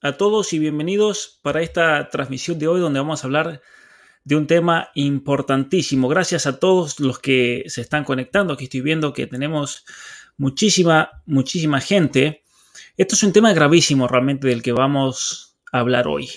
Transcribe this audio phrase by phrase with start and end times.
[0.00, 3.62] a todos y bienvenidos para esta transmisión de hoy donde vamos a hablar
[4.22, 6.06] de un tema importantísimo.
[6.06, 8.52] Gracias a todos los que se están conectando.
[8.52, 9.84] Aquí estoy viendo que tenemos
[10.36, 12.44] muchísima, muchísima gente.
[12.96, 16.30] Esto es un tema gravísimo realmente del que vamos a hablar hoy.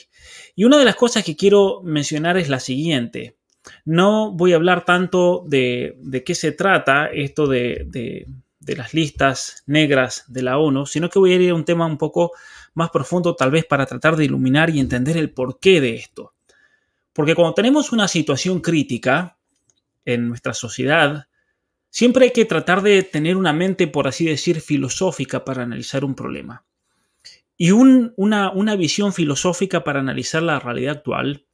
[0.55, 3.37] Y una de las cosas que quiero mencionar es la siguiente.
[3.85, 8.25] No voy a hablar tanto de, de qué se trata esto de, de
[8.61, 11.85] de las listas negras de la ONU, sino que voy a ir a un tema
[11.85, 12.31] un poco
[12.73, 16.33] más profundo tal vez para tratar de iluminar y entender el porqué de esto.
[17.13, 19.37] Porque cuando tenemos una situación crítica
[20.05, 21.27] en nuestra sociedad,
[21.89, 26.15] siempre hay que tratar de tener una mente, por así decir, filosófica para analizar un
[26.15, 26.63] problema.
[27.57, 31.45] Y una, una visión filosófica para analizar la realidad actual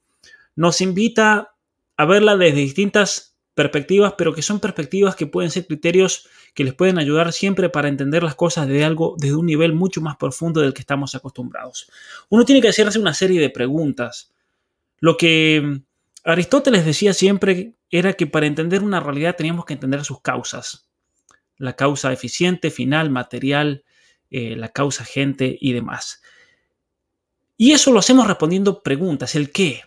[0.55, 1.55] nos invita
[1.97, 6.75] a verla desde distintas perspectivas, pero que son perspectivas que pueden ser criterios que les
[6.75, 10.61] pueden ayudar siempre para entender las cosas de algo desde un nivel mucho más profundo
[10.61, 11.89] del que estamos acostumbrados.
[12.29, 14.31] Uno tiene que hacerse una serie de preguntas.
[14.99, 15.81] Lo que
[16.23, 20.87] Aristóteles decía siempre era que para entender una realidad teníamos que entender sus causas.
[21.57, 23.83] La causa eficiente, final, material,
[24.29, 26.21] eh, la causa gente y demás.
[27.57, 29.81] Y eso lo hacemos respondiendo preguntas, el qué,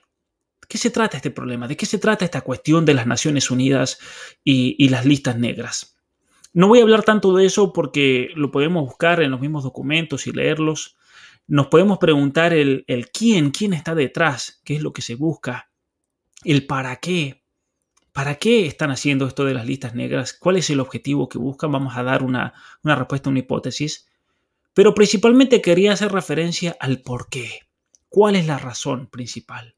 [0.70, 1.66] qué se trata este problema?
[1.66, 3.98] ¿De qué se trata esta cuestión de las Naciones Unidas
[4.44, 5.98] y, las listas negras?
[6.52, 10.28] No voy a hablar tanto de eso porque lo podemos buscar en los mismos documentos
[10.28, 10.96] y leerlos.
[11.48, 15.72] Nos podemos preguntar el, quién, quién está detrás, qué es lo que se busca,
[16.44, 17.42] el para qué.
[18.12, 20.32] ¿Para qué están haciendo esto de las listas negras?
[20.32, 21.72] ¿Cuál es el objetivo que buscan?
[21.72, 22.54] Vamos a dar una,
[22.84, 24.08] una respuesta, una hipótesis.
[24.72, 27.60] Pero principalmente quería hacer referencia al por qué.
[28.08, 29.74] ¿Cuál es la razón principal?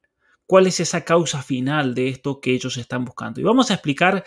[0.52, 3.40] Cuál es esa causa final de esto que ellos están buscando.
[3.40, 4.22] Y vamos a explicar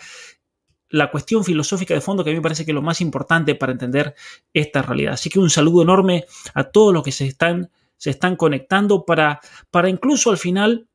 [0.88, 3.54] la cuestión filosófica de fondo que a mí me parece que es lo más importante
[3.54, 4.12] para entender
[4.52, 5.12] esta realidad.
[5.12, 9.38] Así que un saludo enorme a todos los que se están, se están conectando para,
[9.70, 10.88] para incluso al final,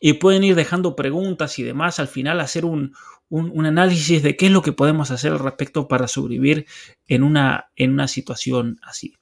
[0.00, 2.94] y pueden ir dejando preguntas y demás, al final hacer un,
[3.28, 6.64] un, análisis de qué es lo que podemos hacer al respecto para sobrevivir
[7.06, 9.12] en una, en una situación así.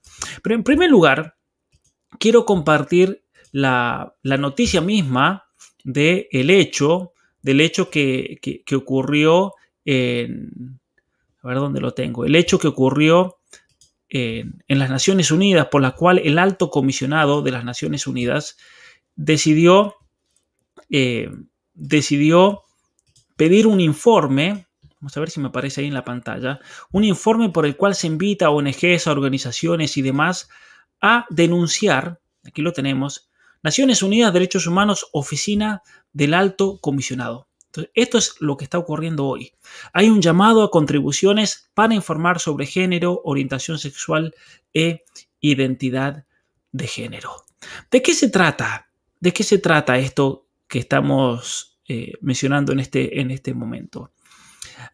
[0.44, 1.38] Pero en primer lugar,
[2.20, 3.23] quiero compartir
[3.54, 5.46] la, noticia misma
[5.84, 9.52] del hecho, del hecho que, ocurrió
[9.84, 10.80] en...
[11.42, 12.24] A ver dónde lo tengo.
[12.24, 13.36] El hecho que ocurrió
[14.08, 18.56] en, las Naciones Unidas, por la cual el alto comisionado de las Naciones Unidas
[19.14, 19.94] decidió,
[20.90, 21.30] eh,
[21.74, 22.62] decidió
[23.36, 24.66] pedir un informe,
[25.00, 26.60] vamos a ver si me aparece ahí en la pantalla,
[26.92, 30.48] un informe por el cual se invita a ONGs, a organizaciones y demás
[31.00, 33.28] a denunciar, aquí lo tenemos,
[33.64, 35.82] Naciones Unidas, Derechos Humanos, Oficina
[36.12, 37.48] del Alto Comisionado.
[37.94, 39.52] esto es lo que está ocurriendo hoy.
[39.94, 44.34] Hay un llamado a contribuciones para informar sobre género, orientación sexual
[44.74, 45.04] e
[45.40, 46.26] identidad
[46.72, 47.46] de género.
[47.90, 48.90] ¿De qué se trata?
[49.18, 54.12] ¿De qué se trata esto que estamos eh, mencionando en este, en este momento?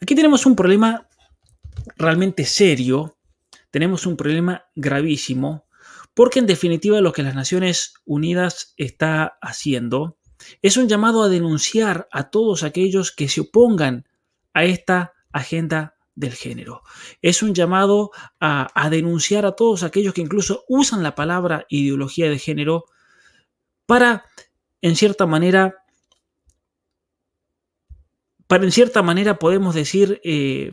[0.00, 1.08] Aquí tenemos un problema
[1.96, 3.16] realmente serio,
[3.72, 5.66] tenemos un problema gravísimo
[6.20, 10.18] porque en definitiva lo que las Naciones Unidas está haciendo
[10.60, 14.06] es un llamado a denunciar a todos aquellos que se opongan
[14.52, 16.82] a esta agenda del género.
[17.22, 22.38] Es un llamado a, denunciar a todos aquellos que incluso usan la palabra ideología de
[22.38, 22.84] género
[23.86, 24.26] para,
[24.82, 25.86] en cierta manera,
[28.46, 30.72] para en cierta manera podemos decir eh,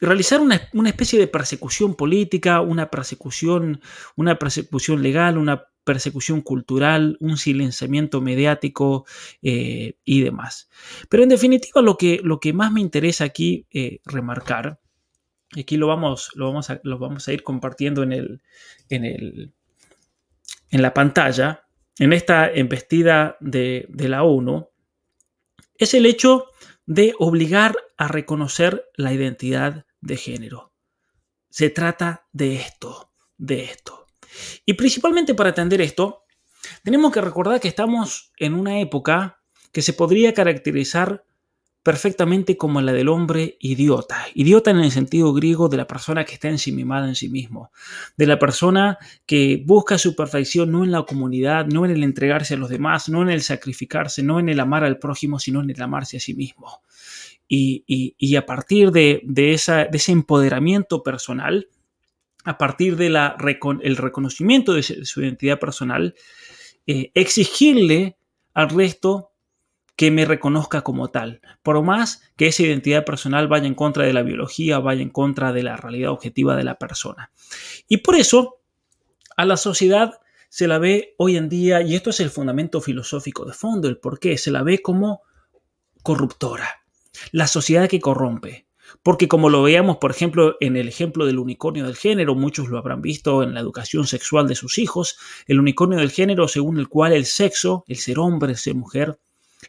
[0.00, 3.80] realizar una, especie de persecución política, una persecución,
[4.16, 9.06] una persecución legal, una persecución cultural, un silenciamiento mediático
[9.42, 10.68] eh, y demás.
[11.08, 14.80] Pero en definitiva lo que, lo que más me interesa aquí eh, remarcar,
[15.58, 18.42] aquí lo vamos, lo, vamos a, vamos a ir compartiendo en, el,
[18.90, 19.52] en, el,
[20.70, 21.64] en la pantalla,
[21.98, 24.68] en esta embestida de, de la ONU,
[25.78, 26.46] es el hecho
[26.86, 30.72] de obligar a reconocer la identidad de género.
[31.50, 34.06] Se trata de esto, de esto.
[34.66, 36.24] Y principalmente para atender esto,
[36.82, 39.40] tenemos que recordar que estamos en una época
[39.72, 41.24] que se podría caracterizar
[41.82, 44.26] perfectamente como la del hombre idiota.
[44.34, 47.72] Idiota en el sentido griego de la persona que está ensimimada en sí mismo,
[48.16, 52.54] de la persona que busca su perfección no en la comunidad, no en el entregarse
[52.54, 55.70] a los demás, no en el sacrificarse, no en el amar al prójimo, sino en
[55.70, 56.82] el amarse a sí mismo.
[57.48, 61.68] Y, a partir de, esa, de, ese empoderamiento personal,
[62.44, 63.16] a partir del
[63.82, 66.14] el reconocimiento de su identidad personal,
[66.86, 68.16] eh, exigirle
[68.54, 69.32] al resto
[69.98, 74.12] que me reconozca como tal, por más que esa identidad personal vaya en contra de
[74.12, 77.32] la biología, vaya en contra de la realidad objetiva de la persona.
[77.88, 78.60] Y por eso
[79.36, 83.44] a la sociedad se la ve hoy en día, y esto es el fundamento filosófico
[83.44, 85.22] de fondo, el por qué, se la ve como
[86.02, 86.68] corruptora,
[87.32, 88.66] la sociedad que corrompe.
[89.02, 92.78] Porque como lo veíamos, por ejemplo, en el ejemplo del unicornio del género, muchos lo
[92.78, 96.88] habrán visto en la educación sexual de sus hijos, el unicornio del género según el
[96.88, 99.18] cual el sexo, el ser hombre, el ser mujer,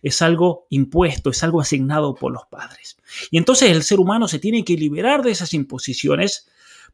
[0.02, 2.98] es algo impuesto, es algo asignado por los padres.
[3.32, 6.48] Y entonces el ser humano se tiene que liberar de esas imposiciones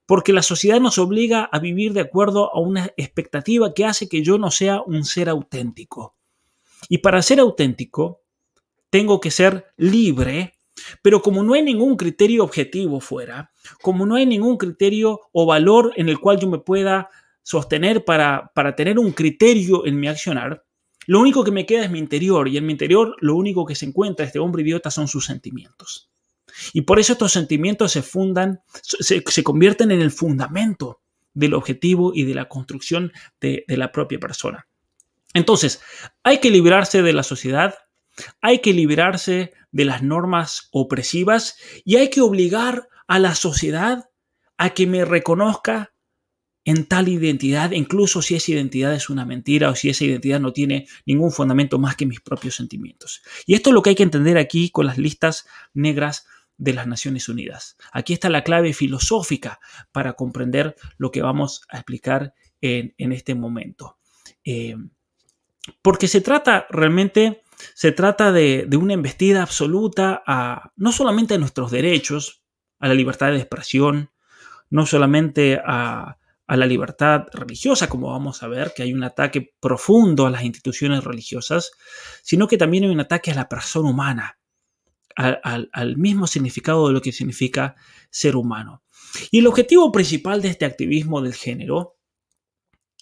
[0.05, 4.23] porque la sociedad nos obliga a vivir de acuerdo a una expectativa que hace que
[4.23, 6.15] yo no sea un ser auténtico.
[6.89, 8.21] Y para ser auténtico,
[8.95, 10.53] tengo que ser libre,
[11.01, 13.51] pero como no hay ningún criterio objetivo fuera,
[13.81, 17.09] como no hay ningún criterio o valor en el cual yo me pueda
[17.43, 20.63] sostener para, para tener un criterio en mi accionar,
[21.07, 23.75] lo único que me queda es mi interior y en mi interior lo único que
[23.75, 26.09] se encuentra este hombre idiota son sus sentimientos.
[26.71, 31.01] Y por eso estos sentimientos se fundan, se, convierten en el fundamento
[31.33, 33.11] del objetivo y de la construcción
[33.41, 34.69] de, de la propia persona.
[35.33, 35.81] Entonces,
[36.23, 37.75] hay que librarse de la sociedad,
[38.41, 44.09] hay que liberarse de las normas opresivas y hay que obligar a la sociedad
[44.57, 45.93] a que me reconozca
[46.65, 50.51] en tal identidad, incluso si esa identidad es una mentira o si esa identidad no
[50.51, 53.21] tiene ningún fundamento más que mis propios sentimientos.
[53.45, 55.45] Y esto es lo que hay que entender aquí con las listas
[55.75, 56.25] negras
[56.57, 57.77] de las Naciones Unidas.
[57.91, 59.59] Aquí está la clave filosófica
[59.91, 63.99] para comprender lo que vamos a explicar en, este momento.
[64.43, 64.75] Eh,
[65.81, 71.37] porque se trata realmente, se trata de, de una embestida absoluta a no solamente a
[71.37, 72.43] nuestros derechos,
[72.79, 74.11] a la libertad de expresión,
[74.69, 76.17] no solamente a
[76.47, 80.43] a la libertad religiosa, como vamos a ver, que hay un ataque profundo a las
[80.43, 81.71] instituciones religiosas,
[82.21, 84.37] sino que también hay un ataque a la persona humana,
[85.15, 87.75] al, mismo significado de lo que significa
[88.09, 88.83] ser humano.
[89.31, 91.94] Y el objetivo principal de este activismo del género,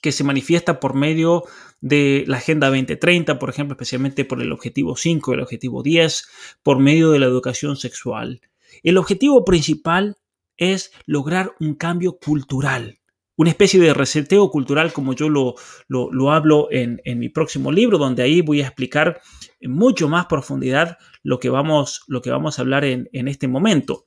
[0.04, 1.44] que se manifiesta por medio
[1.82, 6.28] de la Agenda 2030, por ejemplo, especialmente por el objetivo 5 y el objetivo 10,
[6.62, 8.42] por medio de la educación sexual.
[8.84, 10.18] El objetivo principal
[10.58, 13.00] es lograr un cambio cultural
[13.36, 15.56] una especie de reseteo cultural como yo lo,
[15.88, 19.22] lo, hablo en, mi próximo libro, donde ahí voy a explicar
[19.60, 24.06] en mucho más profundidad lo que vamos, lo que vamos a hablar en, este momento.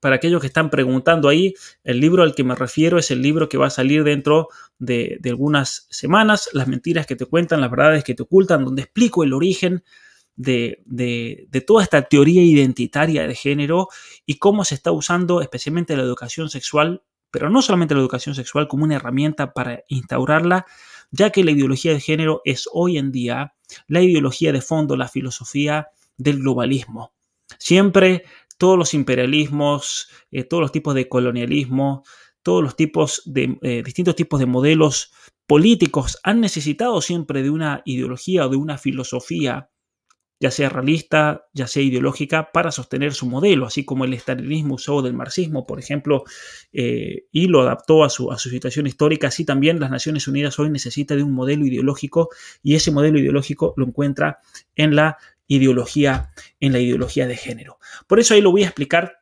[0.00, 1.54] Para aquellos que están preguntando ahí,
[1.84, 4.48] el libro al que me refiero es el libro que va a salir dentro
[4.78, 9.22] de, algunas semanas, Las mentiras que te cuentan, las verdades que te ocultan, donde explico
[9.24, 9.84] el origen
[10.36, 10.82] de,
[11.66, 13.88] toda esta teoría identitaria de género
[14.24, 18.68] y cómo se está usando especialmente la educación sexual pero no solamente la educación sexual
[18.68, 20.66] como una herramienta para instaurarla,
[21.10, 23.54] ya que la ideología de género es hoy en día
[23.86, 27.12] la ideología de fondo, la filosofía del globalismo.
[27.58, 28.24] Siempre
[28.60, 32.04] todos los imperialismos, eh, todos los tipos de colonialismo,
[32.42, 35.12] todos los tipos de eh, distintos tipos de modelos
[35.46, 39.70] políticos han necesitado siempre de una ideología o de una filosofía
[40.42, 45.02] ya sea realista, ya sea ideológica, para sostener su modelo, así como el estalinismo usó
[45.02, 46.24] del marxismo, por ejemplo,
[46.72, 50.58] eh, y lo adaptó a su, a su situación histórica, así también las Naciones Unidas
[50.58, 52.30] hoy necesita de un modelo ideológico
[52.62, 54.38] y ese modelo ideológico lo encuentra
[54.76, 55.18] en la
[55.50, 56.30] ideología,
[56.60, 57.78] en la ideología de género.
[58.06, 59.18] Por eso ahí lo voy a explicar,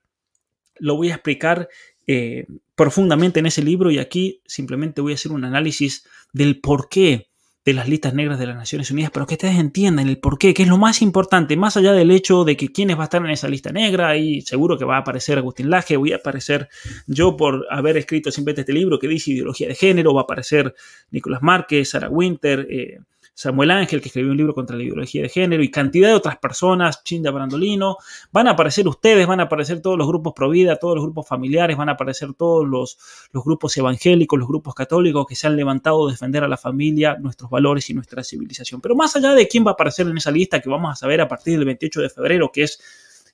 [0.78, 1.68] lo voy a explicar
[2.06, 6.90] eh, profundamente en ese libro y aquí simplemente voy a hacer un análisis del por
[6.90, 7.28] qué
[7.64, 10.54] de las listas negras de las Naciones Unidas, pero que ustedes entiendan el por qué,
[10.54, 13.22] que es lo más importante, más allá del hecho de que quiénes va a estar
[13.22, 16.68] en esa lista negra, y seguro que va a aparecer Agustín Laje, voy a aparecer
[17.06, 20.74] yo por haber escrito simplemente este libro que dice ideología de género, va a aparecer
[21.10, 23.00] Nicolás Márquez, Sarah Winter, eh,
[23.38, 26.38] Samuel Ángel, que escribió un libro contra la ideología de género, y cantidad de otras
[26.38, 27.98] personas, Chinda Brandolino,
[28.32, 31.28] van a aparecer ustedes, van a aparecer todos los grupos pro vida, todos los grupos
[31.28, 32.98] familiares, van a aparecer todos los,
[33.30, 37.16] los grupos evangélicos, los grupos católicos que se han levantado a defender a la familia,
[37.20, 38.80] nuestros valores y nuestra civilización.
[38.80, 41.20] Pero más allá de quién va a aparecer en esa lista que vamos a saber
[41.20, 42.82] a partir del 28 de febrero, que es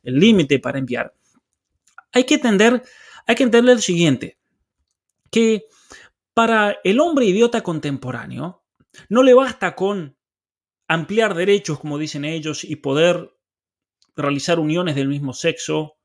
[0.02, 1.14] el límite para enviar,
[2.12, 2.82] hay que entender,
[3.26, 4.36] hay que entender lo siguiente,
[5.30, 5.64] que
[6.34, 8.63] para el hombre idiota contemporáneo,
[9.08, 10.16] no le basta con
[10.88, 13.34] ampliar derechos, como dicen ellos, y poder
[14.16, 15.96] realizar uniones del mismo sexo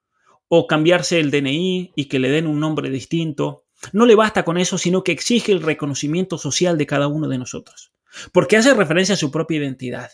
[0.48, 3.66] o cambiarse el DNI y que le den un nombre distinto.
[3.94, 7.38] No le basta con eso, sino que exige el reconocimiento social de cada uno de
[7.38, 7.94] nosotros,
[8.34, 10.10] porque hace referencia a su propia identidad.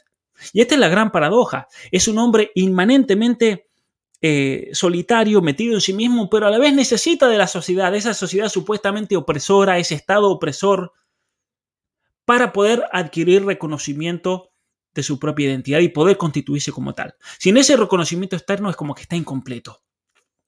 [0.52, 1.68] Y esta es la gran paradoja.
[1.92, 3.70] Es un hombre inmanentemente
[4.22, 8.14] eh, solitario, metido en sí mismo, pero a la vez necesita de la sociedad, esa
[8.14, 10.92] sociedad supuestamente opresora, ese estado opresor,
[12.26, 14.52] para poder adquirir reconocimiento
[14.94, 17.16] de su propia identidad y poder constituirse como tal.
[17.38, 19.82] Sin ese reconocimiento externo es como que está incompleto.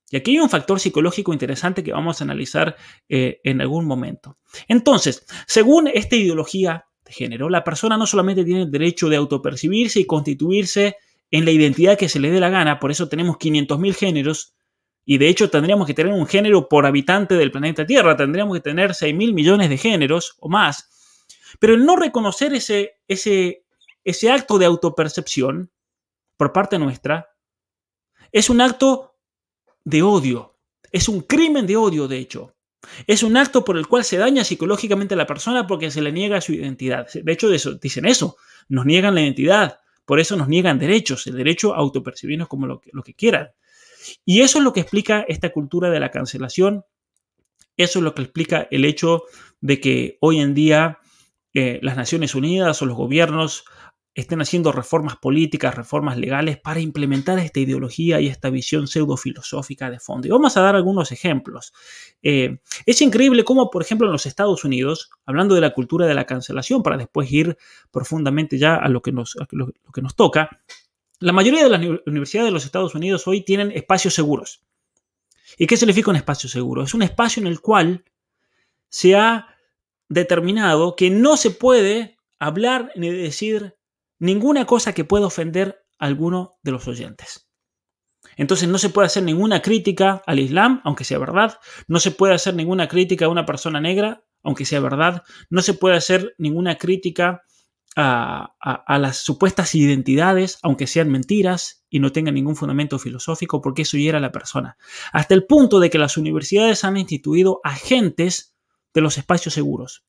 [0.09, 2.77] Y aquí hay un factor psicológico interesante que vamos a analizar
[3.09, 4.37] eh, en algún momento.
[4.67, 9.99] Entonces, según esta ideología de género, la persona no solamente tiene el derecho de autopercibirse
[9.99, 10.95] y constituirse
[11.29, 14.55] en la identidad que se le dé la gana, por eso tenemos 500.000 géneros,
[15.03, 18.61] y de hecho tendríamos que tener un género por habitante del planeta Tierra, tendríamos que
[18.61, 20.96] tener 6.000 millones de géneros o más,
[21.59, 23.65] pero el no reconocer ese, ese,
[24.03, 25.71] ese acto de autopercepción
[26.37, 27.29] por parte nuestra
[28.31, 29.15] es un acto
[29.83, 30.57] de odio.
[30.91, 32.55] Es un crimen de odio, de hecho.
[33.07, 36.11] Es un acto por el cual se daña psicológicamente a la persona porque se le
[36.11, 37.07] niega su identidad.
[37.11, 38.37] De hecho, eso, dicen eso.
[38.69, 39.79] Nos niegan la identidad.
[40.05, 41.27] Por eso nos niegan derechos.
[41.27, 43.49] El derecho a autopercibirnos como lo que, lo que quieran.
[44.25, 46.85] Y eso es lo que explica esta cultura de la cancelación.
[47.75, 49.23] Eso es lo que explica el hecho
[49.59, 50.99] de que hoy en día
[51.81, 53.65] las Naciones Unidas o los gobiernos
[54.17, 59.99] estén haciendo reformas políticas, reformas legales para implementar esta ideología y esta visión pseudo-filosófica de
[59.99, 60.27] fondo.
[60.27, 61.71] Y vamos a dar algunos ejemplos.
[62.23, 66.15] Eh, es increíble cómo, por ejemplo, en los Estados Unidos, hablando de la cultura de
[66.15, 67.57] la cancelación, para después ir
[67.91, 70.49] profundamente ya a lo que nos, lo, que nos toca,
[71.19, 74.63] la mayoría de las universidades de los Estados Unidos hoy tienen espacios seguros.
[75.59, 76.81] ¿Y qué significa un espacio seguro?
[76.81, 78.03] Es un espacio en el cual
[78.89, 79.56] se ha
[80.09, 83.77] determinado que no se puede hablar ni decir
[84.19, 87.47] ninguna cosa que pueda ofender a alguno de los oyentes.
[88.35, 91.57] Entonces no se puede hacer ninguna crítica al Islam, aunque sea verdad.
[91.87, 95.23] No se puede hacer ninguna crítica a una persona negra, aunque sea verdad.
[95.49, 97.43] No se puede hacer ninguna crítica
[97.95, 103.97] a, las supuestas identidades, aunque sean mentiras y no tengan ningún fundamento filosófico, porque eso
[103.97, 104.77] hiera a la persona.
[105.13, 108.55] Hasta el punto de que las universidades han instituido agentes
[108.97, 110.07] de los espacios seguros.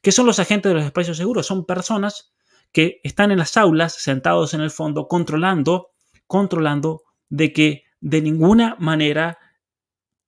[0.00, 1.46] ¿Qué son los agentes de los espacios seguros?
[1.46, 2.32] Son personas
[2.72, 5.90] que están en las aulas, sentados en el fondo, controlando,
[6.26, 9.38] controlando de que de ninguna manera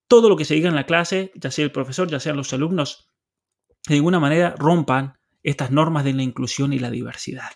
[0.06, 2.52] todo lo que se diga en la clase, ya sea el profesor, ya sean los
[2.52, 3.08] alumnos,
[3.88, 7.52] de ninguna manera rompan estas normas de la inclusión y la diversidad.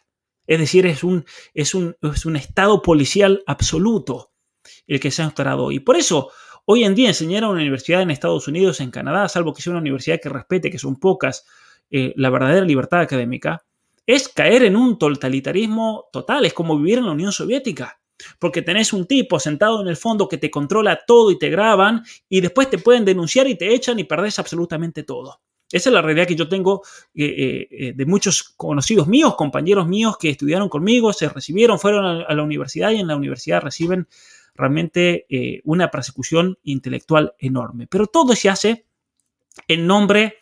[0.47, 4.33] Es decir, es un, es un, es un estado policial absoluto
[4.87, 5.71] el que se ha instaurado.
[5.73, 6.31] Y por eso,
[6.71, 9.71] hoy en día enseñar a una universidad en Estados Unidos, en Canadá, salvo que sea
[9.71, 11.47] una universidad que respete, que son pocas,
[11.91, 13.65] eh, la verdadera libertad académica,
[14.05, 18.01] es caer en un totalitarismo total, es como vivir en la Unión Soviética.
[18.39, 22.03] Porque tenés un tipo sentado en el fondo que te controla todo y te graban
[22.29, 25.41] y después te pueden denunciar y te echan y perdés absolutamente todo.
[25.73, 26.83] Esa es la realidad que yo tengo
[27.15, 32.35] eh, eh, de muchos conocidos míos, compañeros míos que estudiaron conmigo, se recibieron, fueron a,
[32.35, 34.07] la universidad y en la universidad reciben
[34.59, 35.27] realmente
[35.65, 37.87] una persecución intelectual enorme.
[37.87, 38.87] Pero todo se hace
[39.69, 40.39] en nombre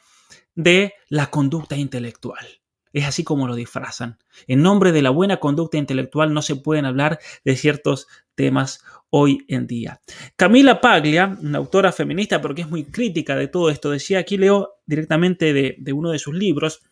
[0.55, 2.47] de la conducta intelectual.
[2.93, 4.19] Es así como lo disfrazan.
[4.47, 9.45] En nombre de la buena conducta intelectual no se pueden hablar de ciertos temas hoy
[9.49, 10.01] en día.
[10.35, 14.39] Camila Paglia, una autora feminista, pero que es muy crítica de todo esto, decía, aquí
[14.39, 16.83] leo directamente de, uno de sus libros,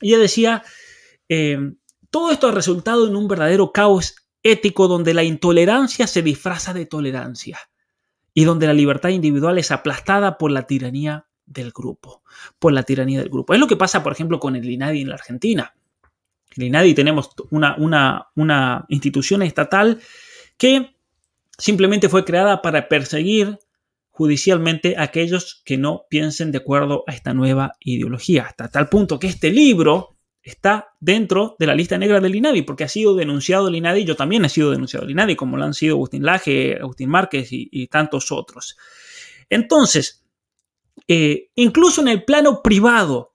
[0.00, 0.62] ella decía,
[1.28, 1.58] eh,
[2.10, 6.86] todo esto ha resultado en un verdadero caos ético donde la intolerancia se disfraza de
[6.86, 7.58] tolerancia
[8.34, 12.22] y donde la libertad individual es aplastada por la tiranía del grupo,
[12.58, 13.54] por la tiranía del grupo.
[13.54, 15.74] Es lo que pasa, por ejemplo, con el INADI en la Argentina.
[16.56, 20.00] En el INADI tenemos una, una, una institución estatal
[20.56, 20.96] que
[21.58, 23.58] simplemente fue creada para perseguir
[24.10, 29.18] judicialmente a aquellos que no piensen de acuerdo a esta nueva ideología, hasta tal punto
[29.18, 30.11] que este libro
[30.42, 34.16] está dentro de la lista negra del INADI, porque ha sido denunciado el INADI, yo
[34.16, 37.86] también he sido denunciado el INADI, como lo han sido Agustín Laje, Agustín Márquez y
[37.88, 38.76] tantos otros.
[39.48, 40.24] Entonces,
[41.08, 43.32] eh, incluso en el plano privado,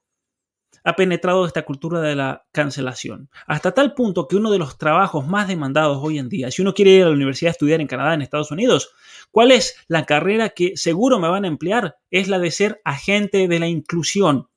[0.84, 3.28] ha penetrado esta cultura de la cancelación.
[3.46, 6.72] Hasta tal punto que uno de los trabajos más demandados hoy en día, si uno
[6.72, 8.90] quiere ir a la universidad a estudiar en Canadá, en Estados Unidos,
[9.30, 11.98] ¿cuál es la carrera que seguro me van a emplear?
[12.10, 14.48] Es la de ser agente de la inclusión.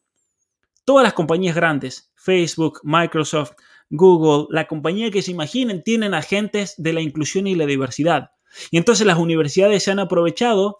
[0.86, 3.54] Todas las compañías grandes, Facebook, Microsoft,
[3.90, 8.32] Google, la compañía que se imaginen, tienen agentes de la inclusión y la diversidad.
[8.72, 10.80] Y entonces las universidades se han aprovechado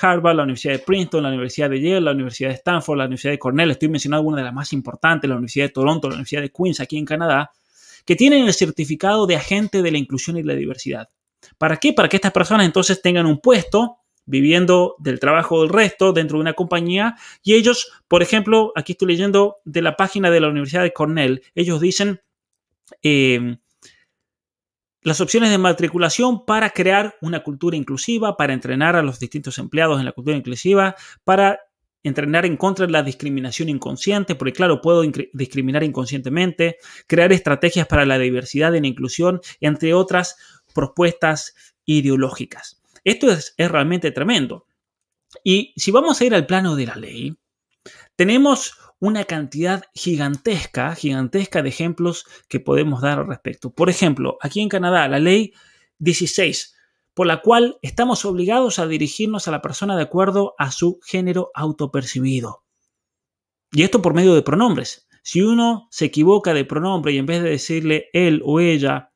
[0.00, 3.32] Harvard, la Universidad de Princeton, la Universidad de Yale, la Universidad de Stanford, la Universidad
[3.32, 6.42] de Cornell, estoy mencionando una de las más importantes, la Universidad de Toronto, la Universidad
[6.42, 7.50] de Queens aquí en Canadá,
[8.04, 11.08] que tienen el certificado de agente de la inclusión y la diversidad.
[11.58, 11.92] ¿Para qué?
[11.92, 16.42] Para que estas personas entonces tengan un puesto viviendo del trabajo del resto dentro de
[16.42, 20.82] una compañía y ellos, por ejemplo, aquí estoy leyendo de la página de la Universidad
[20.82, 22.20] de Cornell, ellos dicen
[23.02, 23.56] eh,
[25.02, 29.98] las opciones de matriculación para crear una cultura inclusiva, para entrenar a los distintos empleados
[29.98, 31.58] en la cultura inclusiva, para
[32.04, 35.02] entrenar en contra de la discriminación inconsciente, porque claro, puedo
[35.32, 40.36] discriminar inconscientemente, crear estrategias para la diversidad y la inclusión, entre otras
[40.74, 42.81] propuestas ideológicas.
[43.04, 44.66] Esto es, es realmente tremendo.
[45.44, 47.36] Y si vamos a ir al plano de la ley,
[48.16, 53.70] tenemos una cantidad gigantesca, gigantesca de ejemplos que podemos dar al respecto.
[53.70, 55.52] Por ejemplo, aquí en Canadá, la ley
[55.98, 56.76] 16,
[57.14, 61.50] por la cual estamos obligados a dirigirnos a la persona de acuerdo a su género
[61.54, 62.64] autopercibido.
[63.72, 65.08] Y esto por medio de pronombres.
[65.22, 69.11] Si uno se equivoca de pronombre y en vez de decirle él o ella,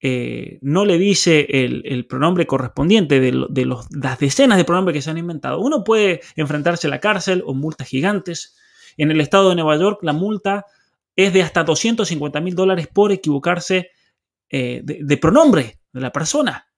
[0.00, 5.18] eh, no le dice el, pronombre correspondiente de, las decenas de pronombres que se han
[5.18, 8.56] inventado, uno puede enfrentarse a la cárcel o multas gigantes
[8.96, 10.66] en el estado de Nueva York, la multa
[11.16, 13.90] es de hasta 250 mil dólares por equivocarse
[14.50, 16.68] eh, de, pronombre de la persona.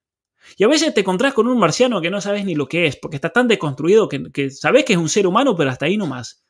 [0.57, 2.97] Y a veces te encontrás con un marciano que no sabes ni lo que es,
[2.97, 5.97] porque está tan deconstruido que, que sabes que es un ser humano, pero hasta ahí
[5.97, 6.43] no más.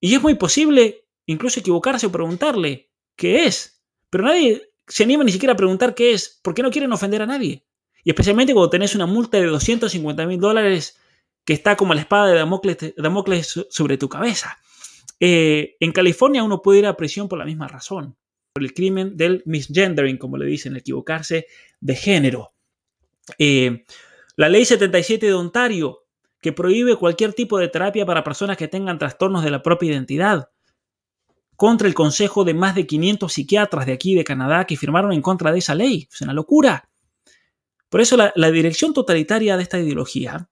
[0.00, 3.82] Y es muy posible incluso equivocarse o preguntarle qué es.
[4.10, 7.26] Pero nadie se anima ni siquiera a preguntar qué es, porque no quieren ofender a
[7.26, 7.64] nadie.
[8.02, 10.98] Y especialmente cuando tenés una multa de 250 mil dólares
[11.44, 14.58] que está como la espada de Damocles, sobre tu cabeza.
[15.20, 18.16] Eh, en California uno puede ir a prisión por la misma razón,
[18.52, 21.46] por el crimen del misgendering, como le dicen, equivocarse
[21.80, 22.52] de género.
[23.38, 23.84] Eh,
[24.36, 26.04] la ley 77 de Ontario,
[26.40, 30.50] que prohíbe cualquier tipo de terapia para personas que tengan trastornos de la propia identidad,
[31.60, 35.20] contra el consejo de más de 500 psiquiatras de aquí de Canadá que firmaron en
[35.20, 36.08] contra de esa ley.
[36.10, 36.88] Es una locura.
[37.90, 40.48] Por eso la dirección totalitaria de esta ideología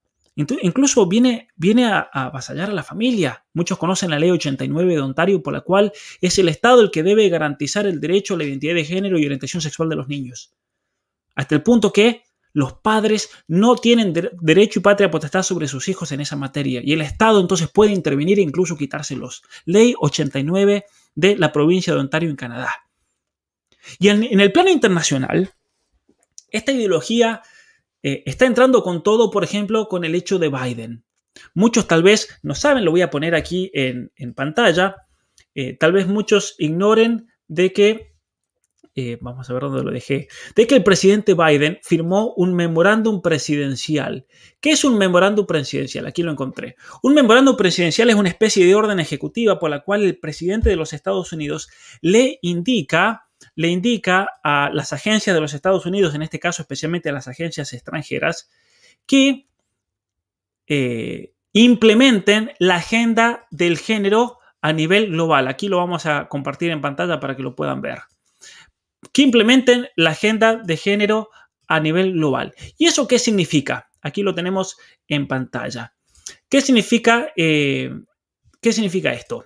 [0.62, 3.44] Incluso viene, viene a, avasallar a la familia.
[3.54, 7.02] Muchos conocen la ley 89 de Ontario, por la cual es el Estado el que
[7.02, 10.52] debe garantizar el derecho a la identidad de género y orientación sexual de los niños.
[11.34, 16.12] Hasta el punto que los padres no tienen derecho y patria potestad sobre sus hijos
[16.12, 19.42] en esa materia y el Estado entonces puede intervenir e incluso quitárselos.
[19.64, 20.84] Ley 89
[21.18, 22.72] de la provincia de Ontario en Canadá.
[23.98, 25.50] Y en el plano internacional,
[26.50, 27.42] esta ideología
[28.04, 31.04] eh, está entrando con todo, por ejemplo, con el hecho de Biden.
[31.54, 34.94] Muchos tal vez no saben, lo voy a poner aquí en, pantalla,
[35.54, 38.07] eh, tal vez muchos ignoren de que,
[39.00, 43.22] eh, vamos a ver dónde lo dejé, de que el presidente Biden firmó un memorándum
[43.22, 44.26] presidencial.
[44.58, 46.04] ¿Qué es un memorándum presidencial?
[46.04, 46.74] Aquí lo encontré.
[47.04, 50.74] Un memorándum presidencial es una especie de orden ejecutiva por la cual el presidente de
[50.74, 51.68] los Estados Unidos
[52.00, 57.08] le indica le indica a las agencias de los Estados Unidos, en este caso especialmente
[57.08, 58.50] a las agencias extranjeras,
[59.06, 59.46] que
[60.66, 65.46] eh, implementen la agenda del género a nivel global.
[65.46, 67.98] Aquí lo vamos a compartir en pantalla para que lo puedan ver.
[69.12, 71.30] Que implementen la agenda de género
[71.68, 72.54] a nivel global.
[72.76, 73.90] ¿Y eso qué significa?
[74.00, 75.94] Aquí lo tenemos en pantalla.
[76.48, 77.90] ¿Qué significa, eh,
[78.60, 79.44] ¿qué significa esto?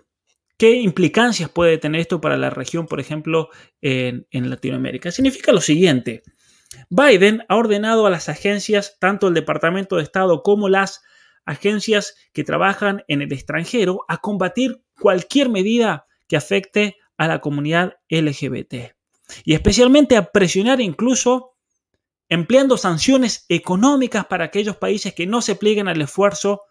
[0.57, 3.49] ¿Qué implicancias puede tener esto para la región, por ejemplo,
[3.81, 5.11] en, Latinoamérica?
[5.11, 6.23] Significa lo siguiente.
[6.89, 11.03] Biden ha ordenado a las agencias, tanto el Departamento de Estado como las
[11.45, 17.97] agencias que trabajan en el extranjero, a combatir cualquier medida que afecte a la comunidad
[18.09, 18.95] LGBT.
[19.45, 21.57] Y especialmente a presionar incluso
[22.29, 26.63] empleando sanciones económicas para aquellos países que no se plieguen al esfuerzo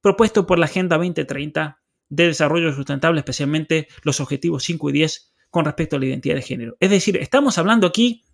[0.00, 5.64] propuesto por la Agenda 2030 de desarrollo sustentable, especialmente los objetivos 5 y 10 con
[5.64, 6.76] respecto a la identidad de género.
[6.80, 8.24] Es decir, estamos hablando aquí,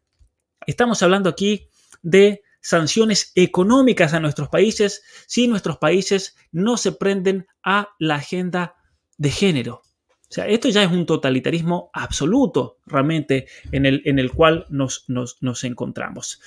[0.67, 1.69] estamos hablando aquí
[2.03, 8.75] de sanciones económicas a nuestros países si nuestros países no se prenden a la agenda
[9.17, 9.83] de género.
[10.31, 15.07] O sea, esto ya es un totalitarismo absoluto realmente en el, en el cual nos,
[15.09, 16.41] nos, encontramos.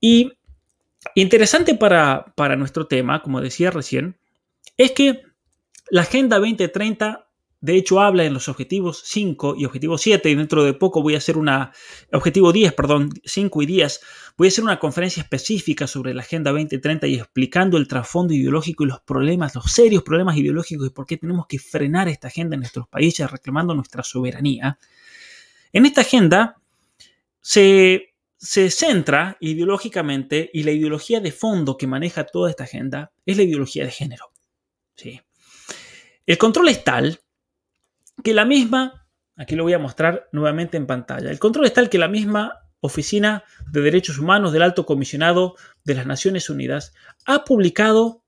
[0.00, 0.32] Y
[1.14, 4.18] interesante para, para nuestro tema, como decía recién,
[4.76, 5.22] es que
[5.88, 7.26] la Agenda 2030,
[7.62, 11.14] de hecho, habla en los objetivos 5 y objetivo 7, y dentro de poco voy
[11.14, 11.72] a hacer una,
[12.12, 14.00] objetivo 10, perdón, 5 y 10,
[14.36, 18.82] voy a hacer una conferencia específica sobre la Agenda 2030 y explicando el trasfondo ideológico
[18.82, 22.54] y los problemas, los serios problemas ideológicos y por qué tenemos que frenar esta agenda
[22.54, 24.76] en nuestros países reclamando nuestra soberanía.
[25.72, 26.56] En esta agenda
[27.40, 33.36] se, se centra ideológicamente y la ideología de fondo que maneja toda esta agenda es
[33.36, 34.32] la ideología de género.
[34.96, 35.20] ¿sí?
[36.26, 37.20] El control es tal
[38.22, 41.88] que la misma, aquí lo voy a mostrar nuevamente en pantalla, el control es tal
[41.88, 46.92] que la misma Oficina de Derechos Humanos del Alto Comisionado de las Naciones Unidas
[47.26, 48.24] ha publicado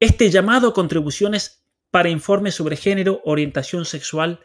[0.00, 4.40] este llamado a contribuciones para informes sobre género, orientación sexual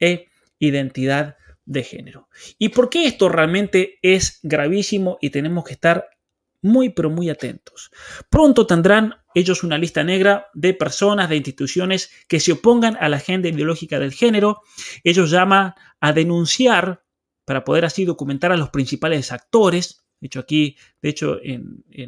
[0.00, 2.28] e identidad de género.
[2.58, 6.08] ¿Y por qué esto realmente es gravísimo y tenemos que estar
[6.62, 7.90] muy pero muy atentos?
[8.30, 13.18] Pronto tendrán ellos una lista negra de personas, de instituciones que se opongan a la
[13.18, 14.62] agenda ideológica del género.
[15.04, 17.04] Ellos llaman a denunciar
[17.44, 20.04] para poder así documentar a los principales actores.
[20.20, 21.38] De hecho, aquí, de hecho,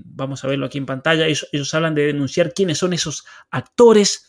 [0.05, 4.29] vamos a verlo aquí en pantalla, ellos, hablan de denunciar quiénes son esos actores,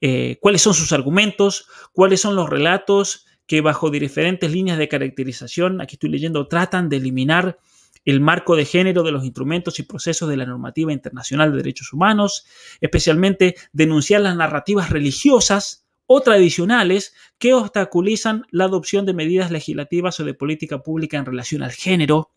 [0.00, 5.80] eh, cuáles son sus argumentos, cuáles son los relatos que bajo diferentes líneas de caracterización,
[5.80, 7.58] aquí estoy leyendo, tratan de eliminar
[8.04, 11.92] el marco de género de los instrumentos y procesos de la normativa internacional de derechos
[11.92, 12.46] humanos,
[12.80, 20.24] especialmente denunciar las narrativas religiosas o tradicionales que obstaculizan la adopción de medidas legislativas o
[20.24, 22.32] de política pública en relación al género,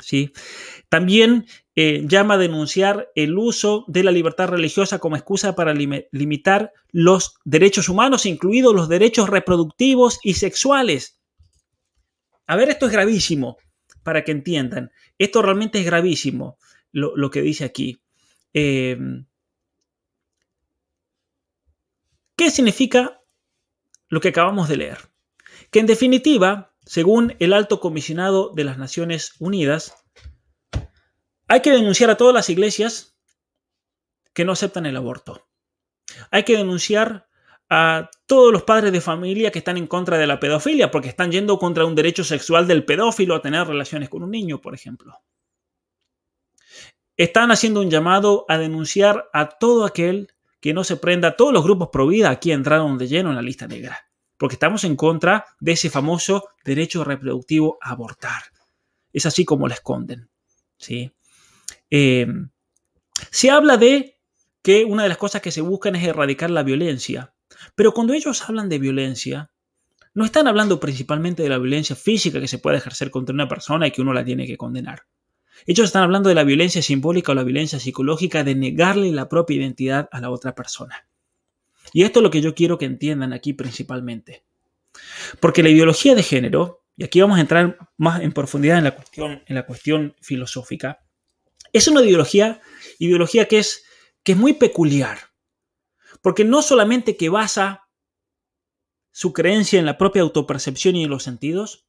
[0.00, 0.32] ¿sí?
[0.88, 6.72] También eh, llama a denunciar el uso de la libertad religiosa como excusa para limitar
[6.90, 11.20] los derechos humanos, incluidos los derechos reproductivos y sexuales.
[12.46, 13.58] A ver, esto es gravísimo,
[14.02, 14.90] para que entiendan.
[15.18, 16.58] Esto realmente es gravísimo,
[16.92, 18.00] lo, que dice aquí.
[18.52, 19.26] Em,
[22.36, 23.20] ¿Qué significa
[24.08, 24.98] lo que acabamos de leer?
[25.70, 29.94] Que en definitiva, según el alto comisionado de las Naciones Unidas,
[31.48, 33.18] hay que denunciar a todas las iglesias
[34.32, 35.48] que no aceptan el aborto.
[36.30, 37.28] Hay que denunciar
[37.68, 41.32] a todos los padres de familia que están en contra de la pedofilia, porque están
[41.32, 45.18] yendo contra un derecho sexual del pedófilo a tener relaciones con un niño, por ejemplo.
[47.16, 51.64] Están haciendo un llamado a denunciar a todo aquel que no se prenda, todos los
[51.64, 55.44] grupos pro vida aquí entraron de lleno en la lista negra porque estamos en contra
[55.60, 58.42] de ese famoso derecho reproductivo a abortar.
[59.12, 60.30] Es así como lo esconden.
[60.78, 61.12] ¿sí?
[61.90, 62.48] Em,
[63.30, 64.20] se habla de
[64.62, 67.34] que una de las cosas que se buscan es erradicar la violencia,
[67.74, 69.50] pero cuando ellos hablan de violencia,
[70.14, 73.86] no están hablando principalmente de la violencia física que se puede ejercer contra una persona
[73.86, 75.02] y que uno la tiene que condenar.
[75.66, 79.56] Ellos están hablando de la violencia simbólica o la violencia psicológica de negarle la propia
[79.56, 81.06] identidad a la otra persona.
[81.92, 84.44] Y esto es lo que yo quiero que entiendan aquí principalmente.
[85.40, 88.94] Porque la ideología de género, y aquí vamos a entrar más en profundidad en la
[88.94, 91.00] cuestión, en la cuestión filosófica,
[91.72, 92.60] es una ideología,
[92.98, 93.84] ideología que, es,
[94.22, 95.18] que es muy peculiar.
[96.28, 97.88] Porque no solamente que basa
[99.12, 101.88] su creencia en la propia autopercepción y en los sentidos,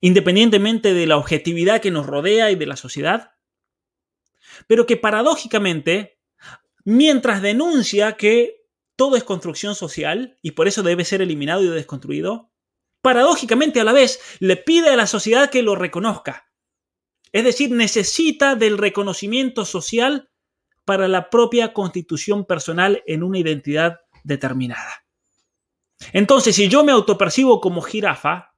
[0.00, 3.32] independientemente de la objetividad que nos rodea y de la sociedad,
[4.68, 6.20] pero que paradójicamente
[6.84, 12.52] mientras denuncia que todo es construcción social y por eso debe ser eliminado y desconstruido,
[13.02, 16.48] paradójicamente a la vez le pide a la sociedad que lo reconozca.
[17.32, 20.30] Es decir, necesita del reconocimiento social
[20.84, 25.04] para la propia constitución personal en una identidad determinada.
[26.12, 28.54] Entonces, si yo me autopercibo como jirafa,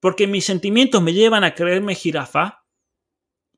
[0.00, 2.64] porque mis sentimientos me llevan a creerme jirafa,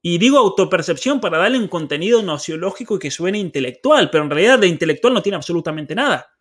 [0.05, 4.59] y digo autopercepción para darle un contenido nociológico y que suene intelectual, pero en realidad
[4.59, 6.33] de intelectual no tiene absolutamente nada.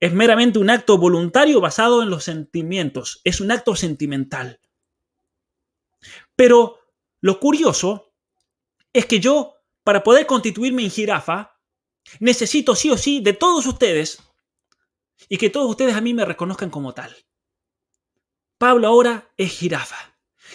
[0.00, 3.20] Es meramente un acto voluntario basado en los sentimientos.
[3.22, 4.60] Es un acto sentimental.
[6.34, 6.80] Pero
[7.20, 8.12] lo curioso
[8.92, 9.51] es que yo,
[9.84, 11.58] para poder constituirme en jirafa,
[12.20, 14.18] necesito sí o sí de todos ustedes
[15.28, 17.14] y que todos ustedes a mí me reconozcan como tal.
[18.58, 19.96] Pablo ahora es jirafa.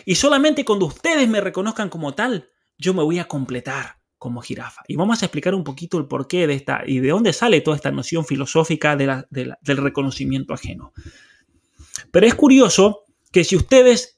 [0.06, 4.82] Y solamente cuando ustedes me reconozcan como tal, yo me voy a completar como jirafa.
[4.88, 7.78] Y vamos a explicar un poquito el porqué de esta y de dónde sale toda
[7.78, 10.94] esta noción filosófica del reconocimiento ajeno.
[12.12, 14.17] Pero es curioso que si ustedes,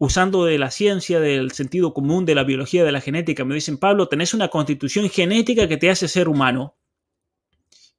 [0.00, 3.76] usando de la ciencia, del sentido común, de la biología, de la genética, me dicen,
[3.76, 6.78] Pablo, tenés una constitución genética que te hace ser humano,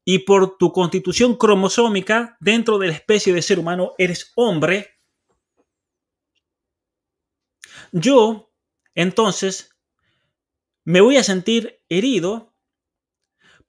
[0.03, 4.99] y por tu constitución cromosómica, dentro de la especie de ser humano, eres hombre,
[7.91, 8.51] yo,
[8.95, 9.77] entonces,
[10.83, 12.55] me voy a sentir herido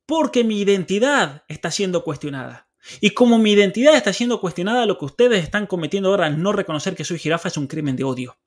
[0.06, 2.71] porque mi identidad está siendo cuestionada.
[3.00, 6.52] Y como mi identidad está siendo cuestionada, lo que ustedes están cometiendo ahora al no
[6.52, 8.38] reconocer que soy jirafa es un crimen de odio.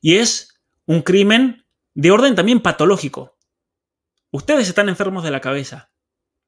[0.00, 3.36] Y es un crimen de orden también patológico.
[4.30, 5.90] Ustedes están enfermos de la cabeza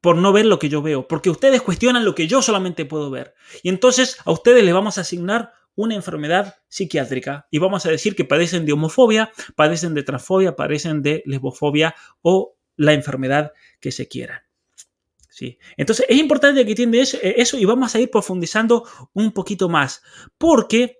[0.01, 3.09] por no ver lo que yo veo, porque ustedes cuestionan lo que yo solamente puedo
[3.09, 3.35] ver.
[3.61, 8.15] Y entonces a ustedes les vamos a asignar una enfermedad psiquiátrica y vamos a decir
[8.15, 14.07] que padecen de homofobia, padecen de transfobia, padecen de lesbofobia o la enfermedad que se
[14.07, 14.45] quiera.
[15.33, 15.57] ¿Sí?
[15.77, 19.67] Entonces es importante que entiendan eso, eh, eso y vamos a ir profundizando un poquito
[19.67, 20.03] más,
[20.37, 20.99] porque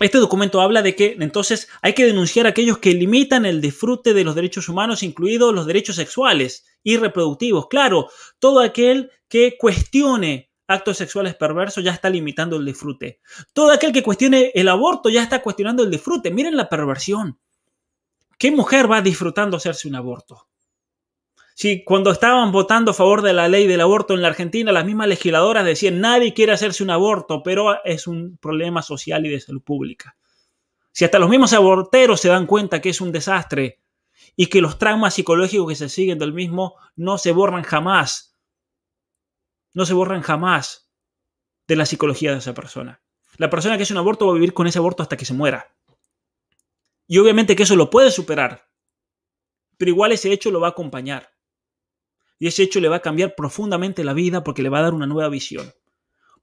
[0.00, 4.14] este documento habla de que entonces hay que denunciar a aquellos que limitan el disfrute
[4.14, 7.68] de los derechos humanos, incluidos los derechos sexuales y reproductivos.
[7.68, 8.08] Claro,
[8.38, 13.20] todo aquel que cuestione actos sexuales perversos ya está limitando el disfrute.
[13.52, 16.30] Todo aquel que cuestione el aborto ya está cuestionando el disfrute.
[16.30, 17.38] Miren la perversión.
[18.38, 20.48] ¿Qué mujer va disfrutando hacerse un aborto?
[21.58, 24.84] Si cuando estaban votando a favor de la ley del aborto en la Argentina, las
[24.84, 29.40] mismas legisladoras decían nadie quiere hacerse un aborto, pero es un problema social y de
[29.40, 30.18] salud pública.
[30.92, 33.80] Si hasta los mismos aborteros se dan cuenta que es un desastre
[34.36, 38.36] y que los traumas psicológicos que se siguen del mismo no se borran jamás,
[39.72, 40.90] no se borran jamás
[41.66, 43.00] de la psicología de esa persona.
[43.38, 45.32] La persona que hace un aborto va a vivir con ese aborto hasta que se
[45.32, 45.74] muera.
[47.06, 48.68] Y obviamente que eso lo puede superar,
[49.78, 51.35] pero igual ese hecho lo va a acompañar.
[52.38, 54.94] Y ese hecho le va a cambiar profundamente la vida porque le va a dar
[54.94, 55.72] una nueva visión.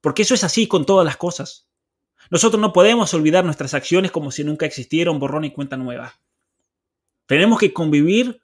[0.00, 1.68] Porque eso es así con todas las cosas.
[2.30, 6.18] Nosotros no podemos olvidar nuestras acciones como si nunca existieran borrón y cuenta nueva.
[7.26, 8.42] Tenemos que convivir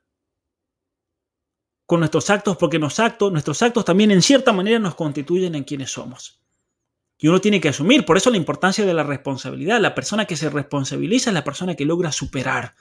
[1.87, 5.65] con nuestros actos porque nuestros actos, nuestros actos también en cierta manera nos constituyen en
[5.65, 6.41] quienes somos.
[7.19, 9.81] Y uno tiene que asumir, por eso la importancia de la responsabilidad.
[9.81, 12.75] La persona que se responsabiliza es la persona que logra superar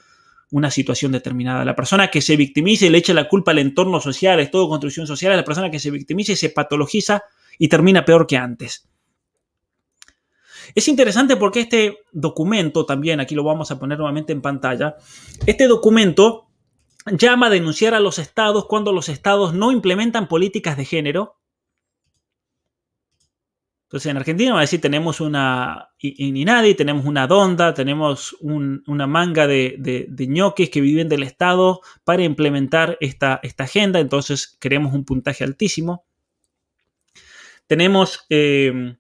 [0.51, 1.65] una situación determinada.
[1.65, 4.69] La persona que se victimiza y le echa la culpa al entorno social, es todo
[4.69, 7.23] construcción social, la persona que se victimiza y se patologiza
[7.57, 8.87] y termina peor que antes.
[10.75, 14.95] Es interesante porque este documento, también aquí lo vamos a poner nuevamente en pantalla,
[15.45, 16.47] este documento
[17.11, 21.38] llama a denunciar a los estados cuando los estados no implementan políticas de género
[23.89, 29.47] entonces en Argentina, vamos a decir, tenemos una Ininadi, tenemos una Donda, tenemos una manga
[29.47, 35.05] de, de, ñoques que viven del Estado para implementar esta, esta agenda, entonces queremos un
[35.05, 36.05] puntaje altísimo.
[37.65, 38.95] Tenemos, eh,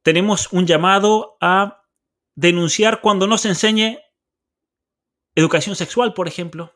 [0.00, 1.82] tenemos un llamado a
[2.34, 3.98] denunciar cuando no se enseñe
[5.34, 6.72] educación sexual, por ejemplo.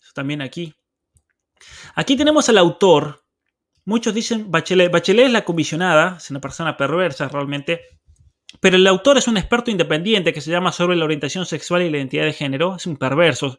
[0.00, 0.72] Eso también aquí.
[1.96, 3.19] Aquí tenemos al autor
[3.84, 4.90] Muchos dicen Bachelet.
[4.90, 7.80] Bachelet es la comisionada, es una persona perversa realmente.
[8.58, 11.90] Pero el autor es un experto independiente que se llama sobre la orientación sexual y
[11.90, 12.76] la identidad de género.
[12.76, 13.56] Es un perverso.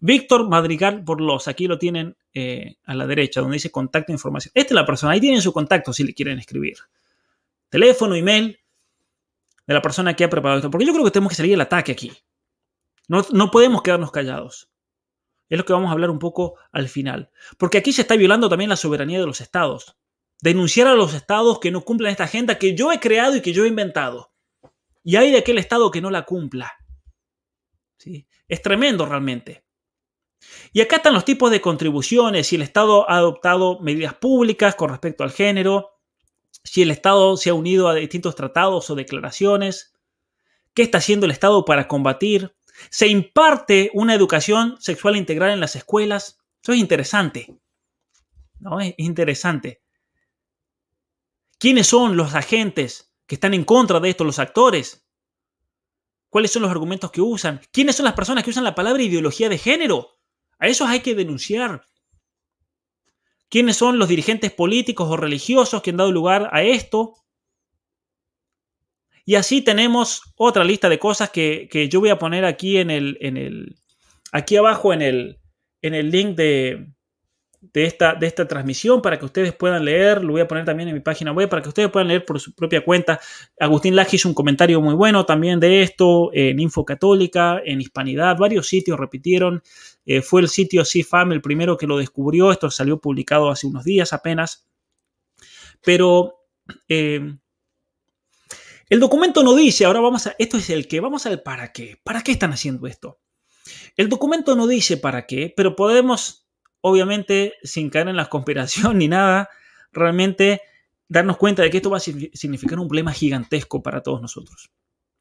[0.00, 4.52] Víctor Madrigal Borlos, aquí lo tienen eh, a la derecha, donde dice contacto e información.
[4.54, 6.76] Esta es la persona, ahí tienen su contacto si le quieren escribir.
[7.68, 8.58] Teléfono, email
[9.66, 10.70] de la persona que ha preparado esto.
[10.70, 12.12] Porque yo creo que tenemos que salir al ataque aquí.
[13.08, 14.68] No, no podemos quedarnos callados.
[15.48, 17.30] Es lo que vamos a hablar un poco al final.
[17.56, 19.96] Porque aquí se está violando también la soberanía de los estados.
[20.40, 23.52] Denunciar a los estados que no cumplan esta agenda que yo he creado y que
[23.52, 24.32] yo he inventado.
[25.02, 26.74] Y hay de aquel estado que no la cumpla.
[27.96, 28.26] ¿Sí?
[28.46, 29.64] Es tremendo realmente.
[30.72, 34.90] Y acá están los tipos de contribuciones, si el Estado ha adoptado medidas públicas con
[34.90, 35.98] respecto al género,
[36.62, 39.94] si el Estado se ha unido a distintos tratados o declaraciones,
[40.74, 42.54] qué está haciendo el Estado para combatir
[42.90, 46.38] se imparte una educación sexual integral en las escuelas.
[46.62, 47.58] Eso es interesante.
[48.60, 48.80] ¿no?
[48.80, 49.82] Es interesante.
[51.58, 55.06] ¿Quiénes son los agentes que están en contra de esto, los actores?
[56.28, 57.60] ¿Cuáles son los argumentos que usan?
[57.72, 60.18] ¿Quiénes son las personas que usan la palabra ideología de género?
[60.58, 61.86] A esos hay que denunciar.
[63.48, 67.14] ¿Quiénes son los dirigentes políticos o religiosos que han dado lugar a esto?
[69.28, 73.18] Y así tenemos otra lista de cosas que, yo voy a poner aquí en el,
[73.20, 73.76] en el
[74.32, 75.38] aquí abajo en el,
[75.82, 76.86] en el link de,
[77.74, 80.24] esta, de esta transmisión para que ustedes puedan leer.
[80.24, 82.40] Lo voy a poner también en mi página web para que ustedes puedan leer por
[82.40, 83.20] su propia cuenta.
[83.60, 88.38] Agustín Laje hizo un comentario muy bueno también de esto en Info Católica, en Hispanidad.
[88.38, 89.62] Varios sitios repitieron.
[90.06, 92.50] Eh, fue el sitio CIFAM el primero que lo descubrió.
[92.50, 94.66] Esto salió publicado hace unos días apenas.
[95.84, 96.46] Pero
[96.88, 97.36] eh,
[98.88, 102.00] el documento no dice, ahora vamos a, esto es el que, vamos al para qué.
[102.02, 103.18] ¿Para qué están haciendo esto?
[103.96, 106.48] El documento no dice para qué, pero podemos,
[106.80, 109.50] obviamente, sin caer en la conspiración ni nada,
[109.92, 110.62] realmente
[111.06, 114.70] darnos cuenta de que esto va a significar un problema gigantesco para todos nosotros.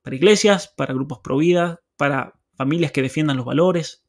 [0.01, 4.05] Para iglesias, para grupos pro vida, para familias que defiendan los valores,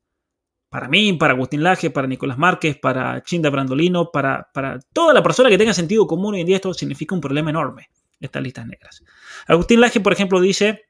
[0.69, 5.23] para mí, para Agustín Laje, para Nicolás Márquez, para Chinda Brandolino, para, para toda la
[5.23, 7.89] persona que tenga sentido común hoy en día, esto significa un problema enorme
[8.21, 9.03] estas listas negras.
[9.47, 10.87] Agustín Laje, por ejemplo, dice,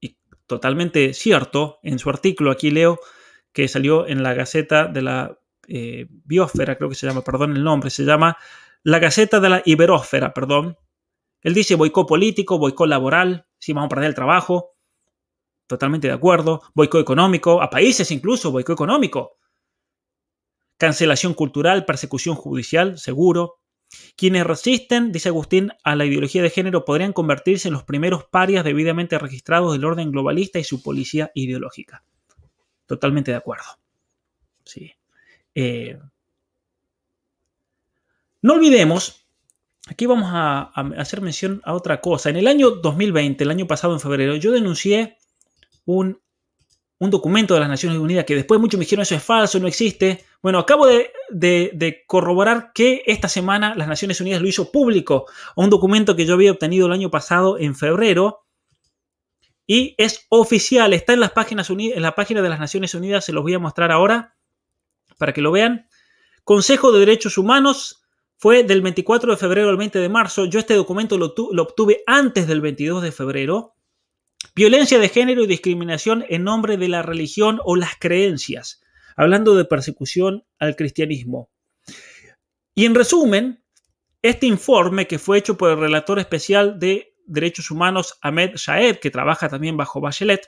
[0.00, 3.00] y totalmente cierto, en su artículo, aquí leo,
[3.52, 7.64] que salió en la Gaceta de la eh, Biosfera, creo que se llama, perdón el
[7.64, 8.36] nombre, se llama
[8.82, 10.76] la Gaceta de la Iberósfera, perdón.
[11.40, 14.76] Él dice boicot político, boicot laboral, si vamos a perder el trabajo,
[15.66, 19.38] totalmente de acuerdo, boicot económico, a países incluso, boicot económico.
[20.78, 23.60] cancelación cultural, persecución judicial, seguro.
[24.16, 28.64] Quienes resisten, dice Agustín, a la ideología de género podrían convertirse en los primeros parias
[28.64, 32.04] debidamente registrados del orden globalista y su policía ideológica.
[32.86, 33.64] Totalmente de acuerdo.
[34.64, 34.92] Sí.
[35.54, 35.98] Eh,
[38.42, 39.26] no olvidemos,
[39.88, 42.30] aquí vamos a, hacer mención a otra cosa.
[42.30, 45.16] En el año 2020, el año pasado en febrero, yo denuncié
[45.84, 46.20] un,
[47.00, 50.24] documento de las Naciones Unidas que después muchos me dijeron eso es falso, no existe.
[50.42, 55.70] Bueno, acabo de, de, corroborar que esta semana las Naciones Unidas lo hizo público, un
[55.70, 58.46] documento que yo había obtenido el año pasado en febrero
[59.66, 63.32] y es oficial, está en las páginas en la página de las Naciones Unidas, se
[63.32, 64.36] los voy a mostrar ahora
[65.18, 65.88] para que lo vean.
[66.44, 68.02] Consejo de Derechos Humanos
[68.38, 70.46] fue del 24 de febrero al 20 de marzo.
[70.46, 73.74] Yo este documento lo, lo obtuve antes del 22 de febrero.
[74.54, 78.80] Violencia de género y discriminación en nombre de la religión o las creencias,
[79.18, 81.50] hablando de persecución al cristianismo.
[82.74, 83.64] Y en resumen,
[84.22, 89.10] este informe que fue hecho por el relator especial de Derechos Humanos Ahmed Shaed, que
[89.10, 90.46] trabaja también bajo Bachelet,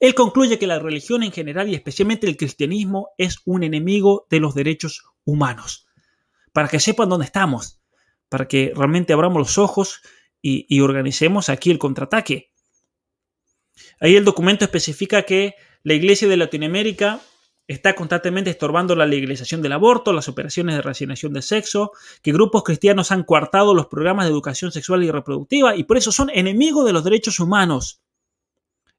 [0.00, 4.40] él concluye que la religión en general y especialmente el cristianismo es un enemigo de
[4.40, 5.86] los derechos humanos.
[6.52, 7.80] Para que sepan dónde estamos,
[8.28, 10.00] para que realmente abramos los ojos
[10.42, 12.50] y, organicemos aquí el contraataque.
[14.00, 15.54] Ahí el documento especifica que
[15.84, 17.20] la Iglesia de Latinoamérica
[17.66, 22.62] está constantemente estorbando la legalización del aborto, las operaciones de reasignación de sexo, que grupos
[22.62, 26.84] cristianos han coartado los programas de educación sexual y reproductiva y por eso son enemigos
[26.84, 28.02] de los derechos humanos.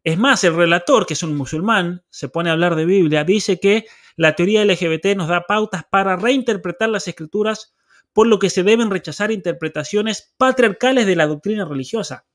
[0.04, 3.60] Es más, el relator, que es un musulmán, se pone a hablar de Biblia, dice
[3.60, 7.75] que la teoría LGBT nos da pautas para reinterpretar las escrituras,
[8.13, 12.25] por lo que se deben rechazar interpretaciones patriarcales de la doctrina religiosa.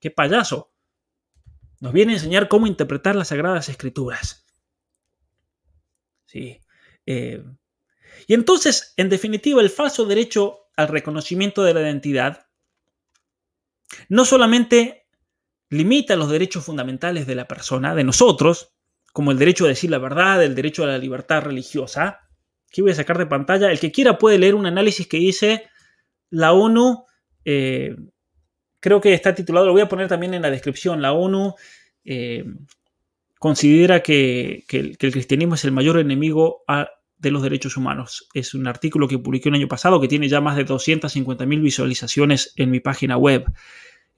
[0.00, 0.72] ¡Qué payaso!
[1.80, 4.44] Nos viene a enseñar cómo interpretar las sagradas escrituras.
[6.34, 7.42] Eh,
[8.26, 12.46] y entonces, en definitiva, el falso derecho al reconocimiento de la identidad
[14.08, 15.06] no solamente
[15.70, 18.74] limita los derechos fundamentales de la persona, de nosotros,
[19.12, 22.20] como el derecho a decir la verdad, el derecho a la libertad religiosa.
[22.68, 23.70] Aquí voy a sacar de pantalla.
[23.70, 25.68] El que quiera puede leer un análisis que dice
[26.30, 27.04] la ONU,
[27.44, 27.94] eh,
[28.80, 31.54] creo que está titulado, lo voy a poner también en la descripción, la ONU
[32.04, 32.44] eh,
[33.44, 36.64] considera que, el, cristianismo es el mayor enemigo
[37.18, 38.26] de los derechos humanos.
[38.32, 42.54] Es un artículo que publiqué un año pasado que tiene ya más de 250.000 visualizaciones
[42.56, 43.44] en mi página web.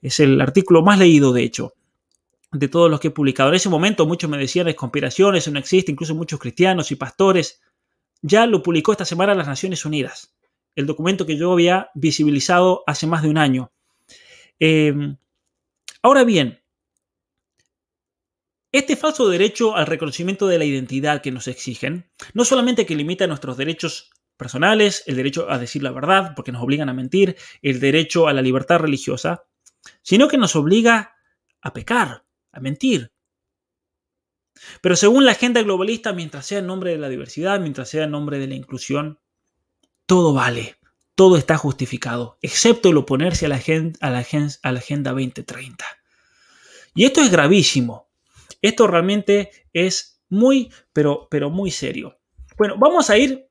[0.01, 1.73] Es el artículo más leído, de hecho,
[2.53, 3.49] de todos los que he publicado.
[3.49, 6.95] En ese momento muchos me decían es conspiración, eso no existe, incluso muchos cristianos y
[6.95, 7.59] pastores.
[8.21, 10.37] Ya lo publicó esta semana las Naciones Unidas,
[10.73, 13.73] el documento que yo había visibilizado hace más de un año.
[14.57, 15.17] Em,
[16.01, 16.61] ahora bien,
[18.77, 23.27] este falso derecho al reconocimiento de la identidad que nos exigen, no solamente que limita
[23.27, 27.79] nuestros derechos personales, el derecho a decir la verdad, porque nos obligan a mentir, el
[27.79, 29.45] derecho a la libertad religiosa,
[30.01, 31.15] sino que nos obliga
[31.61, 33.11] a pecar, a mentir.
[34.81, 38.11] Pero según la agenda globalista, mientras sea en nombre de la diversidad, mientras sea en
[38.11, 39.19] nombre de la inclusión,
[40.05, 40.77] todo vale,
[41.15, 44.25] todo está justificado, excepto el oponerse a la, agenda, a la,
[44.63, 45.85] a la Agenda 2030.
[46.95, 48.06] Y esto es gravísimo.
[48.61, 52.19] Esto realmente es muy, pero, pero muy serio.
[52.57, 53.47] Bueno, vamos a ir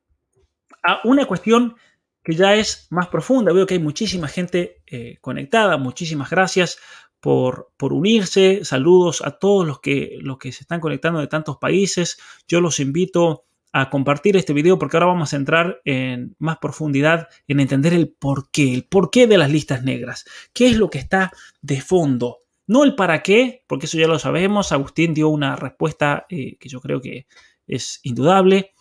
[0.82, 1.76] a una cuestión
[2.22, 3.52] que ya es más profunda.
[3.52, 5.76] Veo que hay muchísima gente eh, conectada.
[5.76, 6.78] Muchísimas gracias
[7.20, 8.64] por, por, unirse.
[8.64, 12.18] Saludos a todos los que, los que se están conectando de tantos países.
[12.48, 17.28] Yo los invito a compartir este video porque ahora vamos a entrar en más profundidad
[17.46, 20.24] en entender el porqué, el porqué de las listas negras.
[20.52, 22.38] ¿Qué es lo que está de fondo?
[22.66, 24.72] No el para qué, porque eso ya lo sabemos.
[24.72, 27.26] Agustín dio una respuesta eh, que yo creo que
[27.66, 28.72] es indudable.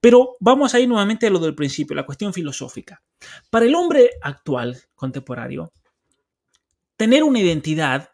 [0.00, 3.02] Pero vamos a ir nuevamente a lo del principio, la cuestión filosófica.
[3.50, 5.72] Para el hombre actual, contemporáneo,
[6.96, 8.10] tener una identidad,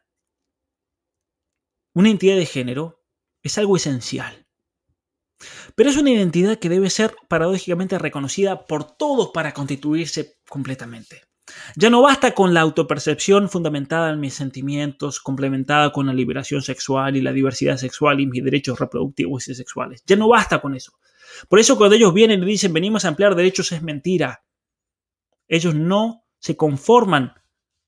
[1.93, 3.03] una identidad de género,
[3.43, 4.47] es algo esencial.
[5.75, 11.30] Pero es una identidad que debe ser paradójicamente reconocida por todos para constituirse completamente.
[11.77, 17.17] Ya no basta con la autopercepción fundamentada en mis sentimientos, complementada con la liberación sexual
[17.17, 20.03] y la diversidad sexual y mis derechos reproductivos y sexuales.
[20.07, 20.93] Ya no basta con eso.
[21.49, 24.45] Por eso cuando ellos vienen y dicen venimos a ampliar derechos es mentira.
[25.49, 27.35] Ellos no se conforman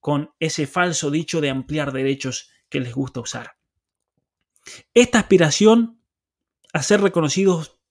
[0.01, 3.57] con ese falso dicho de ampliar derechos que les gusta usar.
[4.95, 6.01] Esta aspiración
[6.73, 7.82] a ser reconocidos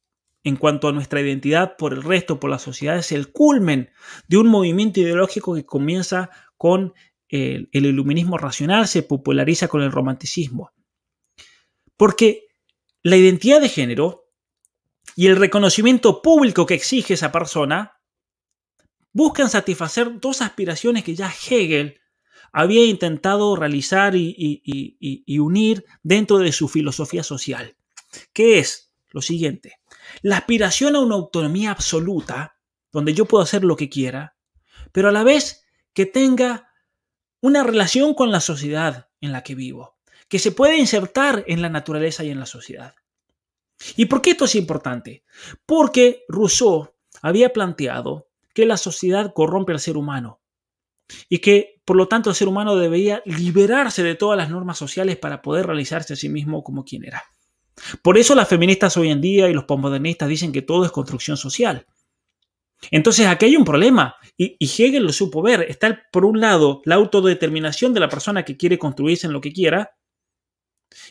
[0.43, 3.91] en cuanto a nuestra identidad por el resto, por la sociedad, es el culmen
[4.27, 6.93] de un movimiento ideológico que comienza con
[7.29, 10.71] el, el iluminismo racional, se populariza con el romanticismo.
[11.95, 12.47] Porque
[13.03, 14.21] la identidad de género
[15.15, 17.99] y el reconocimiento público que exige esa persona,
[19.13, 21.99] buscan satisfacer dos aspiraciones que ya Hegel
[22.53, 27.75] había intentado realizar y, unir dentro de su filosofía social,
[28.33, 29.79] que es lo siguiente,
[30.21, 32.57] la aspiración a una autonomía absoluta,
[32.91, 34.35] donde yo puedo hacer lo que quiera,
[34.91, 36.69] pero a la vez que tenga
[37.41, 39.97] una relación con la sociedad en la que vivo,
[40.27, 42.95] que se puede insertar en la naturaleza y en la sociedad.
[43.95, 45.23] ¿Y por qué esto es importante?
[45.65, 50.39] Porque Rousseau había planteado que la sociedad corrompe al ser humano
[51.29, 55.17] y que por lo tanto el ser humano debería liberarse de todas las normas sociales
[55.17, 57.23] para poder realizarse a sí mismo como quien era.
[58.01, 61.37] Por eso las feministas hoy en día y los postmodernistas dicen que todo es construcción
[61.37, 61.85] social.
[62.89, 65.61] Entonces aquí hay un problema y, Hegel lo supo ver.
[65.69, 69.53] Está por un lado la autodeterminación de la persona que quiere construirse en lo que
[69.53, 69.91] quiera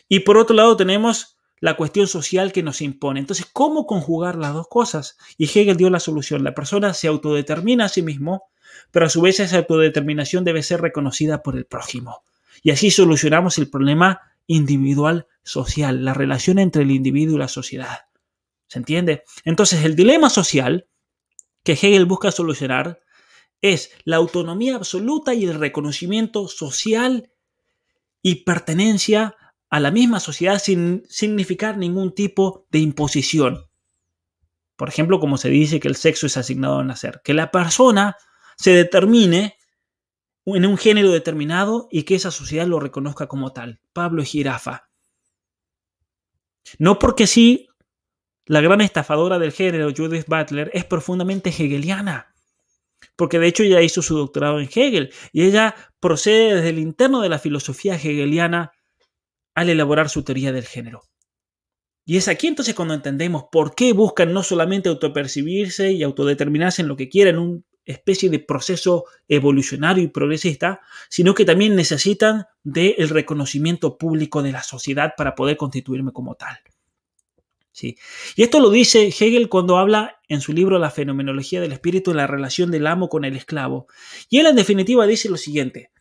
[0.09, 3.19] y por otro lado tenemos la cuestión social que nos impone.
[3.19, 5.17] Entonces, ¿cómo conjugar las dos cosas?
[5.37, 6.43] Y Hegel dio la solución.
[6.43, 8.49] La persona se autodetermina a sí mismo,
[8.89, 12.23] pero a su vez esa autodeterminación debe ser reconocida por el prójimo.
[12.63, 17.99] Y así solucionamos el problema individual social, la relación entre el individuo y la sociedad.
[18.67, 19.23] ¿Se entiende?
[19.43, 20.87] Entonces, el dilema social
[21.63, 23.01] que Hegel busca solucionar
[23.61, 27.31] es la autonomía absoluta y el reconocimiento social
[28.21, 29.35] y pertenencia
[29.69, 33.69] a la misma sociedad sin significar ningún tipo de imposición.
[34.75, 38.17] Por ejemplo, como se dice que el sexo es asignado al nacer, que la persona
[38.57, 39.57] se determine
[40.45, 43.81] en un género determinado y que esa sociedad lo reconozca como tal.
[43.93, 44.90] Pablo Girafa.
[46.77, 47.67] No porque sí,
[48.45, 52.33] la gran estafadora del género, Judith Butler, es profundamente hegeliana.
[53.15, 57.21] Porque de hecho ella hizo su doctorado en Hegel y ella procede desde el interno
[57.21, 58.71] de la filosofía hegeliana
[59.55, 61.01] al elaborar su teoría del género.
[62.05, 66.87] Y es aquí entonces cuando entendemos por qué buscan no solamente autopercibirse y autodeterminarse en
[66.87, 73.09] lo que quieren, una especie de proceso evolucionario y progresista, sino que también necesitan del
[73.09, 76.57] reconocimiento público de la sociedad para poder constituirme como tal.
[77.71, 77.97] ¿Sí?
[78.35, 82.27] Y esto lo dice Hegel cuando habla en su libro La fenomenología del espíritu, la
[82.27, 83.87] relación del amo con el esclavo.
[84.29, 85.91] Y él en definitiva dice lo siguiente,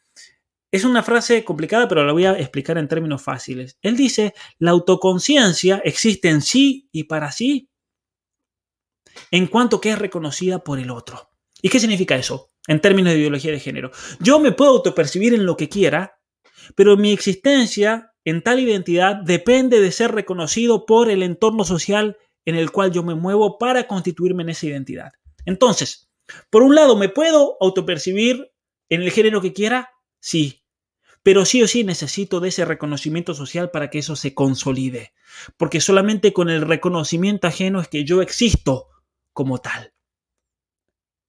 [0.73, 3.79] es una frase complicada, pero la voy a explicar en términos fáciles.
[3.83, 7.71] Él dice, la autoconciencia existe en sí y para sí
[9.31, 11.30] en cuanto que es reconocida por el otro.
[11.63, 13.91] ¿Y qué significa eso en términos de ideología de género?
[14.21, 16.19] Yo me puedo autopercibir en lo que quiera,
[16.75, 22.55] pero mi existencia en tal identidad depende de ser reconocido por el entorno social en
[22.55, 25.13] el cual yo me muevo para constituirme en esa identidad.
[25.45, 26.11] Entonces,
[26.51, 28.53] por un lado, me puedo autopercibir
[28.89, 29.91] en el género que quiera,
[30.21, 30.63] sí,
[31.23, 35.13] pero sí o sí necesito de ese reconocimiento social para que eso se consolide,
[35.57, 38.89] porque solamente con el reconocimiento ajeno es que yo existo
[39.33, 39.93] como tal.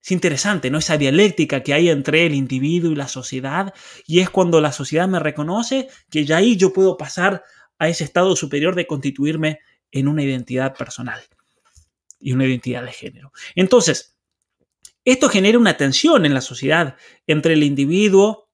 [0.03, 0.79] Es interesante, ¿no?
[0.79, 3.73] Esa dialéctica que hay entre el individuo y la sociedad,
[4.07, 7.43] y es cuando la sociedad me reconoce que ya ahí yo puedo pasar
[7.77, 9.59] a ese estado superior de constituirme
[9.91, 11.21] en una identidad personal
[12.19, 13.31] y una identidad de género.
[13.55, 14.17] Entonces,
[15.03, 16.95] esto genera una tensión en la sociedad
[17.27, 18.49] entre el individuo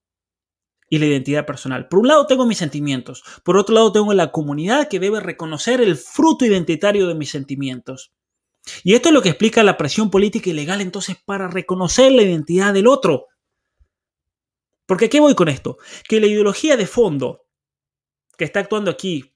[0.90, 1.88] y la identidad personal.
[1.88, 5.82] Por un lado tengo mis sentimientos, por otro lado tengo la comunidad que debe reconocer
[5.82, 8.14] el fruto identitario de mis sentimientos.
[8.84, 12.24] Y esto es lo que explica la presión política y legal entonces para reconocer la
[12.24, 13.28] identidad del otro.
[14.86, 15.78] Porque ¿qué voy con esto?
[16.08, 17.46] Que la ideología de fondo
[18.38, 19.34] que está actuando aquí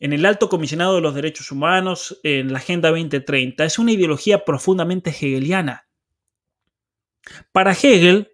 [0.00, 4.44] en el Alto Comisionado de los Derechos Humanos, en la Agenda 2030, es una ideología
[4.44, 5.88] profundamente hegeliana.
[7.52, 8.30] Para Hegel,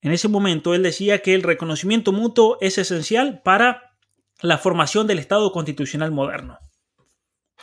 [0.00, 3.96] en ese momento él decía que el reconocimiento mutuo es esencial para
[4.40, 6.58] la formación del Estado constitucional moderno.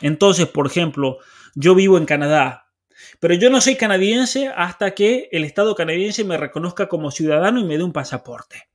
[0.00, 1.18] Entonces, por ejemplo,
[1.56, 2.70] yo vivo en Canadá,
[3.18, 7.64] pero yo no soy canadiense hasta que el Estado canadiense me reconozca como ciudadano y
[7.64, 8.68] me dé un pasaporte.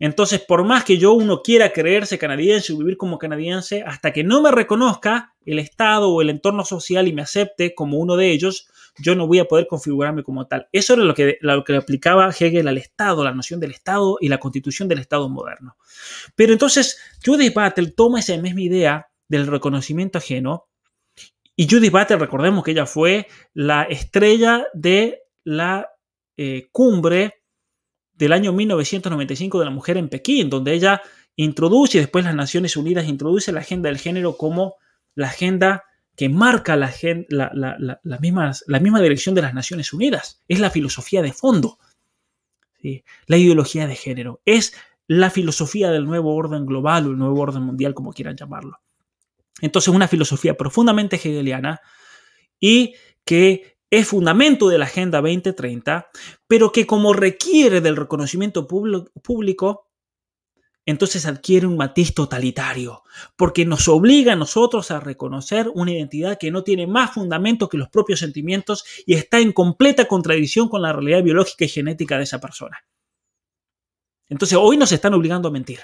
[0.00, 4.24] Entonces, por más que yo uno quiera creerse canadiense o vivir como canadiense, hasta que
[4.24, 8.32] no me reconozca el Estado o el entorno social y me acepte como uno de
[8.32, 10.68] ellos, yo no voy a poder configurarme como tal.
[10.72, 14.28] Eso era lo que, lo que aplicaba Hegel al Estado, la noción del Estado y
[14.28, 15.76] la constitución del Estado moderno.
[16.34, 20.69] Pero entonces Judith Battle toma esa misma idea del reconocimiento ajeno
[21.60, 25.90] y Judith Battle, recordemos que ella fue la estrella de la
[26.34, 27.42] eh, cumbre
[28.14, 31.02] del año 1995 de la mujer en Pekín, donde ella
[31.36, 34.76] introduce, y después las Naciones Unidas introduce la agenda del género como
[35.14, 35.84] la agenda
[36.16, 36.90] que marca la,
[37.28, 40.42] la, misma, dirección de las Naciones Unidas.
[40.48, 41.76] Es la filosofía de fondo.
[43.26, 44.40] La ideología de género.
[44.46, 44.72] Es
[45.06, 48.78] la filosofía del nuevo orden global o el nuevo orden mundial, como quieran llamarlo.
[49.60, 51.80] Entonces, una filosofía profundamente hegeliana
[52.58, 52.94] y
[53.24, 56.08] que es fundamento de la Agenda 2030,
[56.46, 59.90] pero que como requiere del reconocimiento público,
[60.86, 63.02] entonces adquiere un matiz totalitario,
[63.36, 67.76] porque nos obliga a nosotros a reconocer una identidad que no tiene más fundamento que
[67.76, 72.24] los propios sentimientos y está en completa contradicción con la realidad biológica y genética de
[72.24, 72.78] esa persona.
[74.28, 75.80] Entonces hoy nos están obligando a mentir.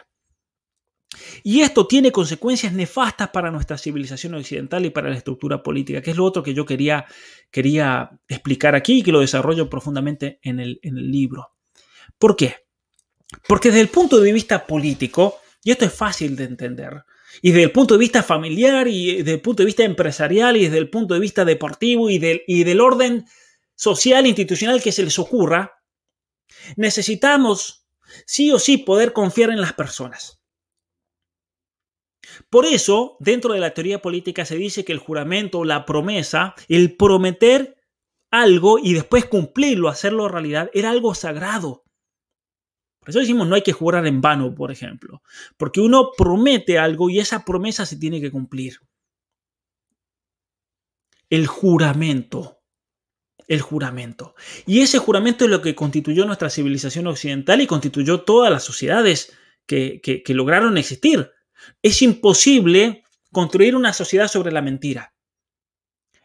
[1.43, 6.11] Y esto tiene consecuencias nefastas para nuestra civilización occidental y para la estructura política, que
[6.11, 7.07] es lo otro que yo quería,
[7.51, 11.55] quería explicar aquí y que lo desarrollo profundamente en el, en el libro.
[12.19, 12.57] ¿Por qué?
[13.49, 17.05] Porque desde el punto de vista político, y esto es fácil de entender,
[17.43, 20.65] y desde el punto de vista familiar, y desde el punto de vista empresarial, y
[20.65, 23.27] desde el punto de vista deportivo, y del, y del orden
[23.75, 25.83] social institucional que se les ocurra,
[26.77, 27.87] necesitamos
[28.27, 30.41] sí o sí poder confiar en las personas.
[32.51, 36.97] Por eso, dentro de la teoría política se dice que el juramento, la promesa, el
[36.97, 37.77] prometer
[38.31, 41.85] algo y después cumplirlo, hacerlo realidad, era algo sagrado.
[43.01, 45.23] Por eso decimos no hay que jurar en vano, por ejemplo,
[45.57, 48.79] porque uno promete algo y esa promesa se tiene que cumplir.
[51.29, 52.61] El juramento.
[53.49, 54.35] El juramento.
[54.67, 59.37] Y ese juramento es lo que constituyó nuestra civilización occidental y constituyó todas las sociedades
[59.67, 61.31] que, que lograron existir.
[61.83, 65.15] Es imposible construir una sociedad sobre la mentira.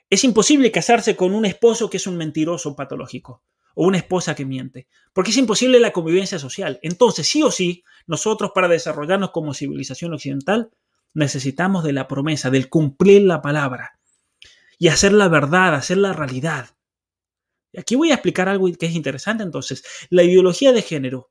[0.10, 3.44] Es imposible casarse con un esposo que es un mentiroso patológico
[3.76, 6.80] o una esposa que miente, porque es imposible la convivencia social.
[6.84, 10.72] Entonces, sí o sí, nosotros para desarrollarnos como civilización occidental
[11.14, 14.00] necesitamos de la promesa, del cumplir la palabra
[14.78, 16.76] y hacer la verdad, hacer la realidad.
[17.72, 19.84] Y aquí voy a explicar algo que es interesante entonces.
[20.10, 21.31] La ideología de género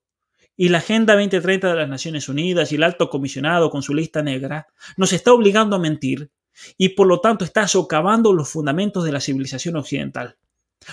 [0.57, 4.23] y la Agenda 2030 de las Naciones Unidas y el alto comisionado con su lista
[4.23, 6.31] negra nos está obligando a mentir
[6.77, 10.37] y por lo tanto está socavando los fundamentos de la civilización occidental,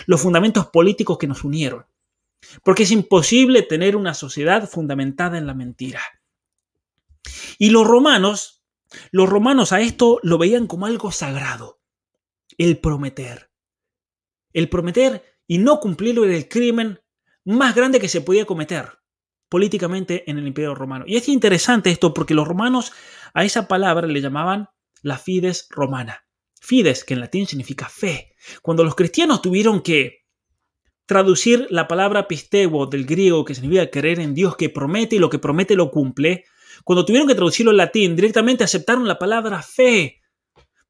[0.05, 1.85] los fundamentos políticos que nos unieron.
[2.63, 6.01] Porque es imposible tener una sociedad fundamentada en la mentira.
[7.57, 8.63] Y los romanos,
[9.11, 11.81] los romanos a esto lo veían como algo sagrado,
[12.57, 13.49] el prometer.
[14.53, 17.01] El prometer y no cumplirlo era el crimen
[17.43, 18.97] más grande que se podía cometer
[19.49, 21.05] políticamente en el Imperio Romano.
[21.07, 22.91] Y es interesante esto porque los romanos
[23.33, 24.69] a esa palabra le llamaban
[25.01, 26.25] la fides romana.
[26.59, 28.33] Fides, que en latín significa fe.
[28.61, 30.25] Cuando los cristianos tuvieron que
[31.05, 35.29] traducir la palabra pistego del griego, que significa creer en Dios que promete y lo
[35.29, 36.45] que promete lo cumple,
[36.83, 40.21] cuando tuvieron que traducirlo al latín, directamente aceptaron la palabra fe.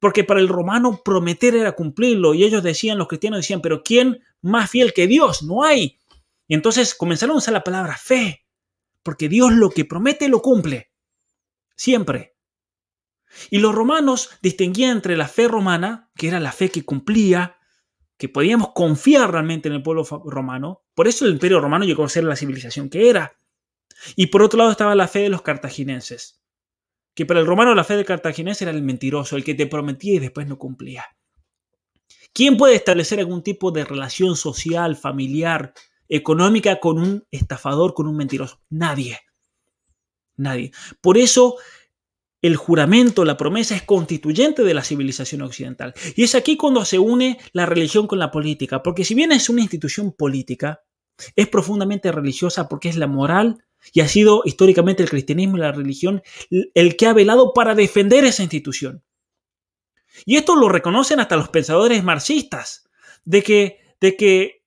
[0.00, 2.34] Porque para el romano prometer era cumplirlo.
[2.34, 5.42] Y ellos decían, los cristianos decían, pero ¿quién más fiel que Dios?
[5.42, 5.98] No hay.
[6.46, 8.47] Y entonces comenzaron a usar la palabra fe
[9.08, 10.92] porque Dios lo que promete lo cumple.
[11.74, 12.36] Siempre.
[13.48, 17.56] Y los romanos distinguían entre la fe romana, que era la fe que cumplía,
[18.18, 22.10] que podíamos confiar realmente en el pueblo romano, por eso el imperio romano llegó a
[22.10, 23.40] ser la civilización que era.
[24.14, 26.42] Y por otro lado estaba la fe de los cartagineses,
[27.14, 30.16] que para el romano la fe del cartaginés era el mentiroso, el que te prometía
[30.16, 31.06] y después no cumplía.
[32.34, 35.72] ¿Quién puede establecer algún tipo de relación social, familiar,
[36.08, 38.60] económica con un estafador, con un mentiroso.
[38.70, 39.18] Nadie.
[40.36, 40.72] Nadie.
[41.00, 41.56] Por eso
[42.40, 45.94] el juramento, la promesa es constituyente de la civilización occidental.
[46.14, 49.48] Y es aquí cuando se une la religión con la política, porque si bien es
[49.48, 50.82] una institución política,
[51.34, 55.72] es profundamente religiosa porque es la moral y ha sido históricamente el cristianismo y la
[55.72, 59.02] religión el que ha velado para defender esa institución.
[60.24, 62.88] Y esto lo reconocen hasta los pensadores marxistas,
[63.24, 64.57] de que, de que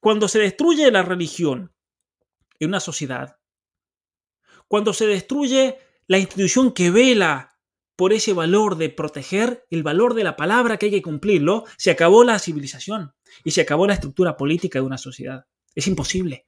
[0.00, 1.72] cuando se destruye la religión
[2.58, 3.36] en una sociedad,
[4.66, 7.58] cuando se destruye la institución que vela
[7.96, 11.90] por ese valor de proteger el valor de la palabra que hay que cumplirlo, se
[11.90, 13.12] acabó la civilización
[13.44, 15.44] y se acabó la estructura política de una sociedad.
[15.74, 16.46] Es imposible.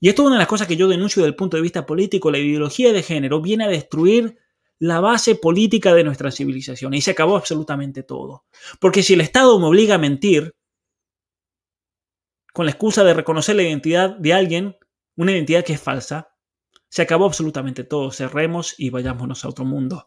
[0.00, 1.86] Y esto es una de las cosas que yo denuncio desde el punto de vista
[1.86, 2.30] político.
[2.30, 4.38] La ideología de género viene a destruir
[4.78, 8.44] la base política de nuestra civilización y se acabó absolutamente todo.
[8.80, 10.54] Porque si el Estado me obliga a mentir,
[12.56, 14.78] con la excusa de reconocer la identidad de alguien,
[15.14, 16.32] una identidad que es falsa,
[16.88, 18.10] se acabó absolutamente todo.
[18.10, 20.06] Cerremos y vayámonos a otro mundo.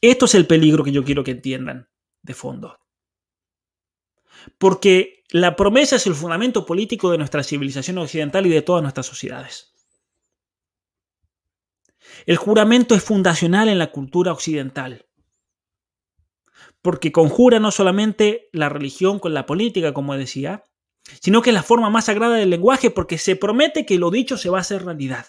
[0.00, 1.88] Esto es el peligro que yo quiero que entiendan
[2.22, 2.78] de fondo.
[4.58, 9.06] Porque la promesa es el fundamento político de nuestra civilización occidental y de todas nuestras
[9.06, 9.74] sociedades.
[12.26, 15.09] El juramento es fundacional en la cultura occidental
[16.82, 20.64] porque conjura no solamente la religión con la política, como decía,
[21.20, 24.36] sino que es la forma más sagrada del lenguaje porque se promete que lo dicho
[24.36, 25.26] se va a hacer realidad.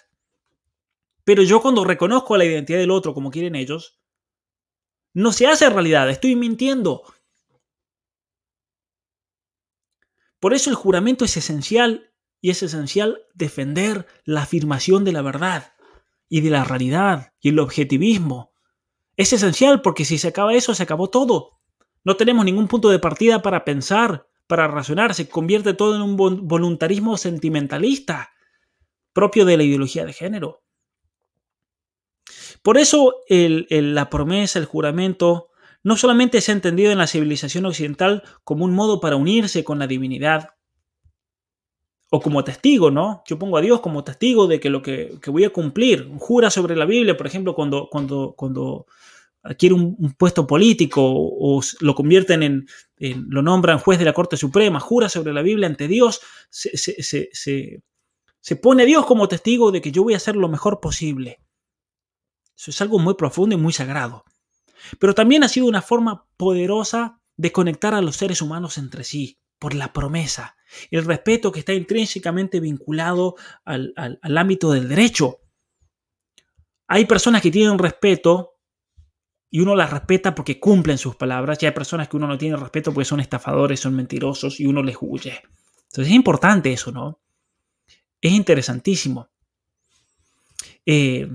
[1.24, 4.00] Pero yo cuando reconozco la identidad del otro como quieren ellos,
[5.14, 7.02] no se hace realidad, estoy mintiendo.
[10.40, 15.74] Por eso el juramento es esencial y es esencial defender la afirmación de la verdad
[16.28, 18.51] y de la realidad y el objetivismo.
[19.16, 21.58] Es esencial porque si se acaba eso, se acabó todo.
[22.04, 26.16] No tenemos ningún punto de partida para pensar, para razonar, se convierte todo en un
[26.16, 28.32] voluntarismo sentimentalista
[29.12, 30.62] propio de la ideología de género.
[32.62, 35.50] Por eso la promesa, el juramento,
[35.82, 39.78] no solamente se ha entendido en la civilización occidental como un modo para unirse con
[39.78, 40.50] la divinidad,
[42.14, 43.22] o como testigo, ¿no?
[43.26, 46.76] Yo pongo a Dios como testigo de que lo que, voy a cumplir, jura sobre
[46.76, 48.84] la Biblia, por ejemplo, cuando, cuando, cuando
[49.42, 52.66] adquiere un, puesto político o, lo convierten en,
[52.98, 56.76] lo nombran juez de la Corte Suprema, jura sobre la Biblia ante Dios, se,
[58.42, 61.40] se pone a Dios como testigo de que yo voy a hacer lo mejor posible.
[62.54, 64.26] Eso es algo muy profundo y muy sagrado.
[64.98, 69.38] Pero también ha sido una forma poderosa de conectar a los seres humanos entre sí,
[69.62, 70.56] por la promesa,
[70.90, 73.94] el respeto que está intrínsecamente vinculado al,
[74.36, 75.38] ámbito del derecho.
[76.88, 78.58] Hay personas que tienen respeto
[79.50, 82.56] y uno las respeta porque cumplen sus palabras, y hay personas que uno no tiene
[82.56, 85.40] respeto porque son estafadores, son mentirosos y uno les huye.
[85.82, 87.20] Entonces es importante eso, ¿no?
[88.20, 89.28] Es interesantísimo.
[90.84, 91.30] Eh,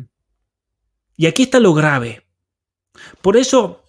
[1.16, 2.28] y aquí está lo grave.
[3.22, 3.86] Por eso,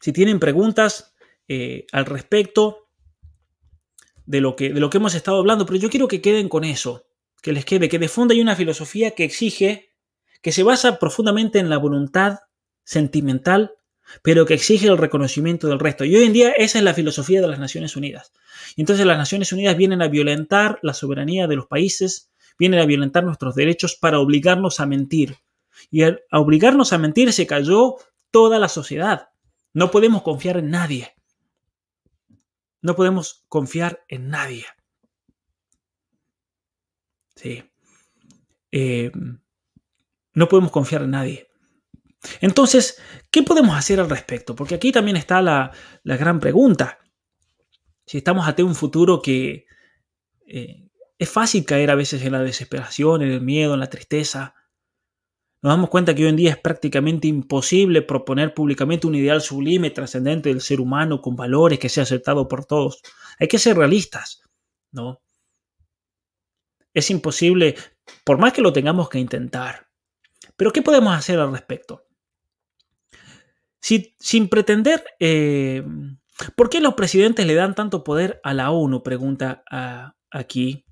[0.00, 1.14] si tienen preguntas
[1.48, 2.86] eh, al respecto
[4.30, 6.62] de lo, que, de lo que hemos estado hablando, pero yo quiero que queden con
[6.62, 7.04] eso,
[7.42, 9.90] que les quede, que de fondo hay una filosofía que exige,
[10.40, 12.38] que se basa profundamente en la voluntad
[12.84, 13.72] sentimental,
[14.22, 16.04] pero que exige el reconocimiento del resto.
[16.04, 18.32] Y hoy en día esa es la filosofía de las Naciones Unidas.
[18.76, 22.86] Y entonces las Naciones Unidas vienen a violentar la soberanía de los países, vienen a
[22.86, 25.38] violentar nuestros derechos para obligarnos a mentir,
[25.90, 27.96] y al obligarnos a mentir se cayó
[28.30, 29.30] toda la sociedad.
[29.72, 31.14] No podemos confiar en nadie.
[32.82, 34.66] No podemos confiar en nadie.
[37.36, 37.62] Sí.
[38.72, 39.10] Eh,
[40.34, 41.48] no podemos confiar en nadie.
[42.40, 43.00] Entonces,
[43.30, 44.54] ¿qué podemos hacer al respecto?
[44.54, 45.72] Porque aquí también está la,
[46.04, 46.98] gran pregunta.
[48.06, 49.66] Si estamos ante un futuro que
[50.46, 54.54] eh, es fácil caer a veces en la desesperación, en el miedo, en la tristeza,
[55.62, 59.90] nos damos cuenta que hoy en día es prácticamente imposible proponer públicamente un ideal sublime,
[59.90, 63.02] trascendente del ser humano, con valores que sea aceptado por todos.
[63.38, 64.42] Hay que ser realistas,
[64.90, 65.20] ¿no?
[66.94, 67.76] Es imposible,
[68.24, 69.88] por más que lo tengamos que intentar.
[70.56, 72.06] Pero ¿qué podemos hacer al respecto?
[73.80, 75.04] sin pretender...
[75.18, 75.82] Eh,
[76.56, 79.02] ¿Por qué los presidentes le dan tanto poder a la ONU?
[79.02, 79.62] Pregunta
[80.30, 80.86] aquí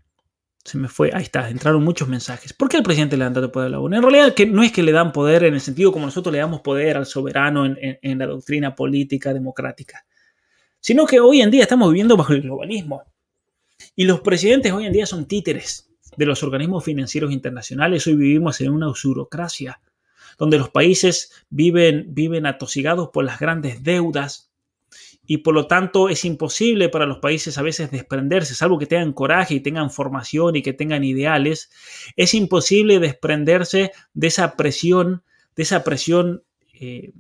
[0.69, 2.53] se me fue, ahí está, entraron muchos mensajes.
[2.53, 3.97] ¿Por qué el presidente le dan tanto poder a la ONU?
[3.97, 6.39] En realidad que no es que le dan poder en el sentido como nosotros le
[6.39, 10.05] damos poder al soberano en, la doctrina política democrática,
[10.79, 13.03] sino que hoy en día estamos viviendo bajo el globalismo.
[13.97, 18.07] Y los presidentes hoy en día son títeres de los organismos financieros internacionales.
[18.07, 19.81] Hoy vivimos en una usurocracia,
[20.39, 24.48] donde los países viven, viven atosigados por las grandes deudas,
[25.31, 29.13] y por lo tanto es imposible para los países a veces desprenderse, salvo que tengan
[29.13, 31.71] coraje y tengan formación y que tengan ideales,
[32.17, 35.23] es imposible desprenderse de esa presión,
[35.55, 37.13] de esa presión eh,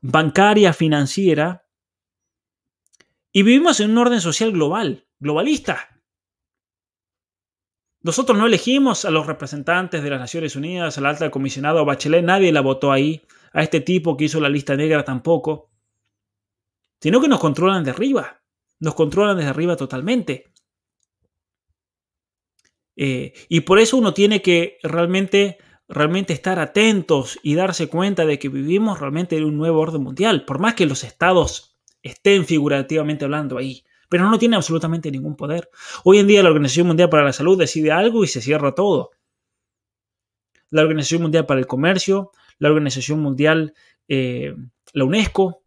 [0.00, 1.66] bancaria, financiera,
[3.32, 6.00] y vivimos en un orden social global, globalista.
[8.00, 12.50] Nosotros no elegimos a los representantes de las Naciones Unidas, al alta comisionado Bachelet, nadie
[12.50, 13.20] la votó ahí,
[13.52, 15.67] a este tipo que hizo la lista negra tampoco
[17.00, 18.42] sino que nos controlan de arriba,
[18.80, 20.52] nos controlan desde arriba totalmente.
[22.96, 28.38] Eh, y por eso uno tiene que realmente, realmente estar atentos y darse cuenta de
[28.38, 33.24] que vivimos realmente en un nuevo orden mundial, por más que los estados estén figurativamente
[33.24, 35.70] hablando ahí, pero no tienen absolutamente ningún poder.
[36.04, 39.10] Hoy en día la Organización Mundial para la Salud decide algo y se cierra todo.
[40.70, 43.74] La Organización Mundial para el Comercio, la Organización Mundial,
[44.08, 44.54] eh,
[44.92, 45.62] la UNESCO,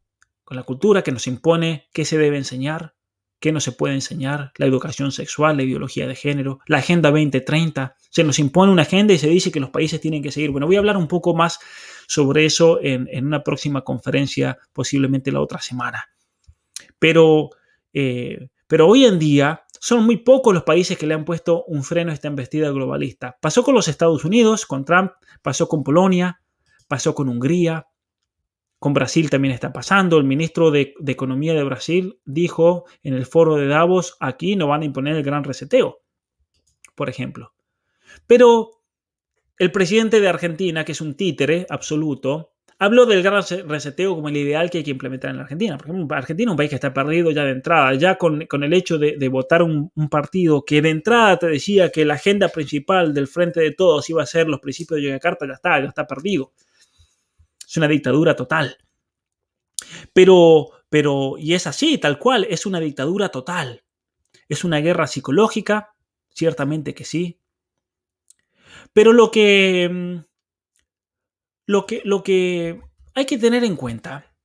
[0.56, 2.96] la cultura que nos impone qué se debe enseñar,
[3.40, 7.96] qué no se puede enseñar, la educación sexual, la ideología de género, la Agenda 2030.
[8.10, 10.52] Se nos impone una agenda y se dice que los países tienen que seguir.
[10.52, 11.60] Bueno, voy a hablar un poco más
[12.08, 16.10] sobre eso en, una próxima conferencia, posiblemente la otra semana.
[17.00, 17.50] Pero,
[17.94, 21.84] eh, pero hoy en día son muy pocos los países que le han puesto un
[21.84, 23.38] freno a esta embestida globalista.
[23.42, 26.42] Pasó con los Estados Unidos, con Trump, pasó con Polonia,
[26.88, 27.88] pasó con Hungría,
[28.82, 30.18] con Brasil también está pasando.
[30.18, 34.82] El ministro de, Economía de Brasil dijo en el foro de Davos, aquí no van
[34.82, 36.02] a imponer el gran reseteo,
[36.96, 37.54] por ejemplo.
[38.26, 38.82] Pero
[39.60, 44.38] el presidente de Argentina, que es un títere absoluto, Hablo del gran reseteo como el
[44.38, 45.78] ideal que hay que implementar en la Argentina.
[45.78, 48.98] Porque Argentina es un país que está perdido ya de entrada, ya con, el hecho
[48.98, 53.60] de, votar un, partido que de entrada te decía que la agenda principal del Frente
[53.60, 56.54] de Todos iba a ser los principios de Yogyakarta, ya está, ya está perdido.
[57.72, 58.78] Es una dictadura total.
[60.12, 63.86] Pero, pero, y es así, tal cual, es una dictadura total.
[64.50, 65.96] Es una guerra psicológica,
[66.30, 67.40] ciertamente que sí.
[68.92, 70.18] Pero lo que mm,
[71.66, 72.82] lo que, lo que
[73.14, 74.36] hay que tener en cuenta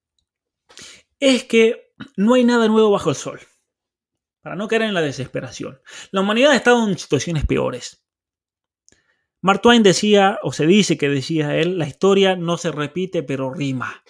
[1.18, 3.40] es que no hay nada nuevo bajo el sol.
[4.40, 5.80] Para no caer en la desesperación.
[6.12, 8.05] La humanidad ha estado en situaciones peores.
[9.46, 13.54] Mark Twain decía, o se dice que decía él, la historia no se repite pero
[13.54, 14.02] rima.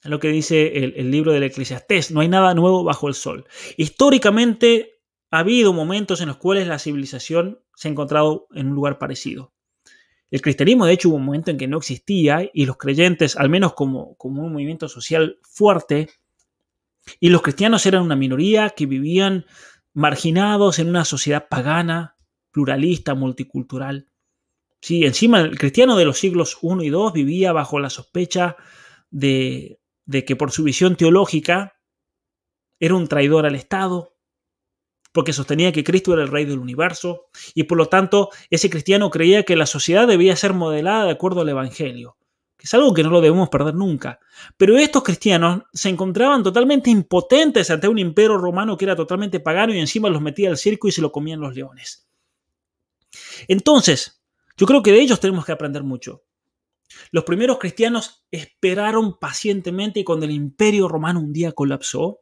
[0.00, 2.12] Es lo que dice el, el libro del Eclesiastés.
[2.12, 3.48] No hay nada nuevo bajo el sol.
[3.76, 5.00] Históricamente
[5.32, 9.52] ha habido momentos en los cuales la civilización se ha encontrado en un lugar parecido.
[10.30, 13.48] El cristianismo, de hecho, hubo un momento en que no existía y los creyentes, al
[13.48, 16.10] menos como, como un movimiento social fuerte,
[17.18, 19.46] y los cristianos eran una minoría que vivían
[19.94, 22.13] marginados en una sociedad pagana,
[22.54, 24.08] pluralista, multicultural.
[24.80, 28.56] Sí, encima el cristiano de los siglos I y II vivía bajo la sospecha
[29.10, 31.80] de, de que por su visión teológica
[32.78, 34.14] era un traidor al Estado,
[35.12, 39.10] porque sostenía que Cristo era el rey del universo y por lo tanto ese cristiano
[39.10, 42.16] creía que la sociedad debía ser modelada de acuerdo al Evangelio,
[42.56, 44.20] que es algo que no lo debemos perder nunca.
[44.56, 49.74] Pero estos cristianos se encontraban totalmente impotentes ante un imperio romano que era totalmente pagano
[49.74, 52.08] y encima los metía al circo y se lo comían los leones.
[53.48, 54.22] Entonces,
[54.56, 56.24] yo creo que de ellos tenemos que aprender mucho.
[57.10, 62.20] Los primeros cristianos esperaron pacientemente y cuando el imperio romano un día colapsó,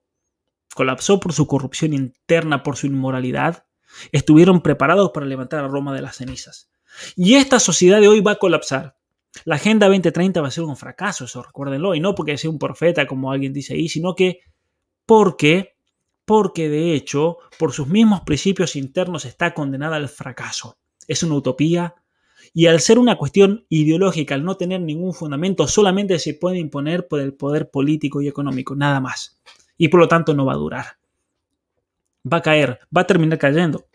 [0.74, 3.66] colapsó por su corrupción interna, por su inmoralidad,
[4.12, 6.70] estuvieron preparados para levantar a Roma de las cenizas.
[7.16, 8.97] Y esta sociedad de hoy va a colapsar.
[9.45, 12.59] La Agenda 2030 va a ser un fracaso, eso recuérdenlo, y no porque sea un
[12.59, 14.40] profeta, como alguien dice ahí, sino que
[15.07, 15.76] porque,
[16.24, 20.78] porque de hecho, por sus mismos principios internos está condenada al fracaso.
[21.13, 21.95] Es una utopía,
[22.55, 27.09] y al ser una cuestión ideológica, al no tener ningún fundamento, solamente se puede imponer
[27.09, 29.43] por el poder político y económico, nada más
[29.83, 30.87] y por lo tanto no va a durar.
[32.31, 33.87] Va a caer, va a terminar cayendo.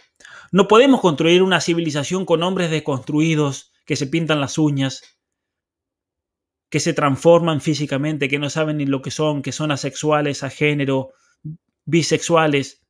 [0.52, 5.18] No podemos construir una civilización con hombres deconstruidos que se pintan las uñas,
[6.70, 10.50] que se transforman físicamente, que no saben ni lo que son, que son asexuales, a
[10.50, 11.14] género,
[11.86, 12.82] bisexuales.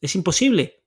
[0.00, 0.84] Es imposible.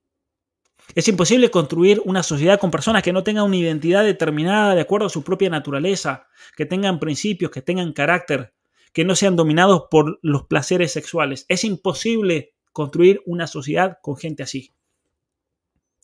[0.93, 5.07] Es imposible construir una sociedad con personas que no tengan una identidad determinada de acuerdo
[5.07, 8.53] a su propia naturaleza, que tengan principios, que tengan carácter,
[8.93, 11.45] que no sean dominados por los placeres sexuales.
[11.47, 14.73] Es imposible construir una sociedad con gente así.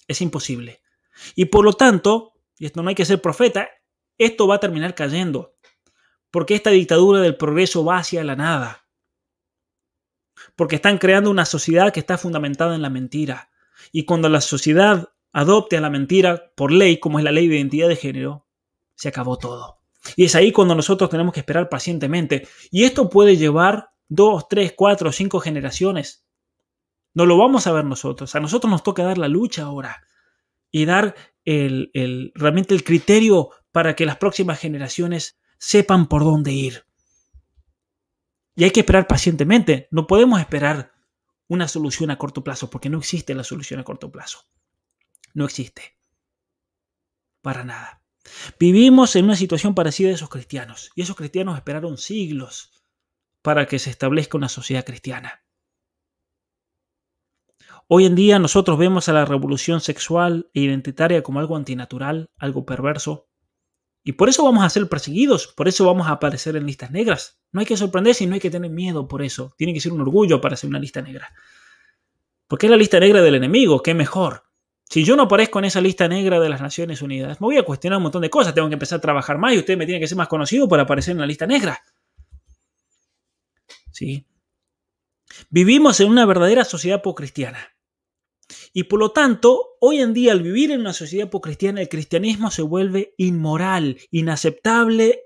[0.08, 0.82] Es imposible.
[1.36, 3.70] Y por lo tanto, y esto no hay que ser profeta,
[4.18, 5.56] esto va a terminar cayendo.
[6.32, 8.86] Porque esta dictadura del progreso va hacia la nada.
[10.56, 13.50] Porque están creando una sociedad que está fundamentada en la mentira.
[13.92, 17.58] Y cuando la sociedad adopte a la mentira por ley, como es la ley de
[17.58, 18.48] identidad de género,
[18.96, 19.78] se acabó todo.
[20.16, 22.48] Y es ahí cuando nosotros tenemos que esperar pacientemente.
[22.72, 26.26] Y esto puede llevar dos, tres, cuatro, cinco generaciones.
[27.14, 28.36] No lo vamos a ver nosotros.
[28.36, 30.04] A nosotros nos toca dar la lucha ahora
[30.72, 31.16] y dar
[31.46, 36.86] el, el, realmente el criterio para que las próximas generaciones sepan por dónde ir.
[38.56, 39.88] Y hay que esperar pacientemente.
[39.92, 40.94] No podemos esperar
[41.48, 44.39] una solución a corto plazo porque no existe la solución a corto plazo.
[45.34, 45.98] No existe.
[47.41, 48.02] Para nada.
[48.60, 52.72] Vivimos en una situación parecida a esos cristianos, y esos cristianos esperaron siglos
[53.41, 55.43] para que se establezca una sociedad cristiana.
[57.88, 62.66] Hoy en día nosotros vemos a la revolución sexual e identitaria como algo antinatural, algo
[62.66, 63.27] perverso,
[64.08, 67.41] y por eso vamos a ser perseguidos, por eso vamos a aparecer en listas negras.
[67.51, 69.53] No hay que sorprenderse y no hay que tener miedo por eso.
[69.58, 71.34] Tiene que ser un orgullo para ser una lista negra.
[72.47, 74.43] Porque es la lista negra del enemigo, qué mejor.
[74.89, 77.64] Si yo no aparezco en esa lista negra de las Naciones Unidas, me voy a
[77.64, 78.53] cuestionar un montón de cosas.
[78.53, 80.84] Tengo que empezar a trabajar más y usted me tiene que ser más conocido para
[80.84, 81.84] aparecer en la lista negra.
[83.91, 84.26] ¿Sí?
[85.49, 87.76] Vivimos en una verdadera sociedad pocristiana.
[88.78, 92.52] Y por lo tanto, hoy en día, al vivir en una sociedad pocristiana, el cristianismo
[92.52, 95.24] se vuelve inmoral, inaceptable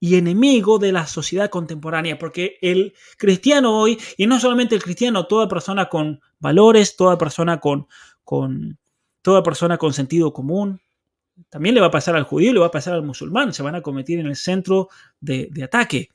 [0.00, 5.26] y enemigo de la sociedad contemporánea, porque el cristiano hoy, y no solamente el cristiano,
[5.26, 7.88] toda persona con valores, toda persona con,
[8.24, 8.78] con
[9.20, 10.80] toda persona con sentido común.
[11.50, 13.74] También le va a pasar al judío, le va a pasar al musulmán, se van
[13.74, 14.88] a cometer en el centro
[15.20, 16.08] de, de ataque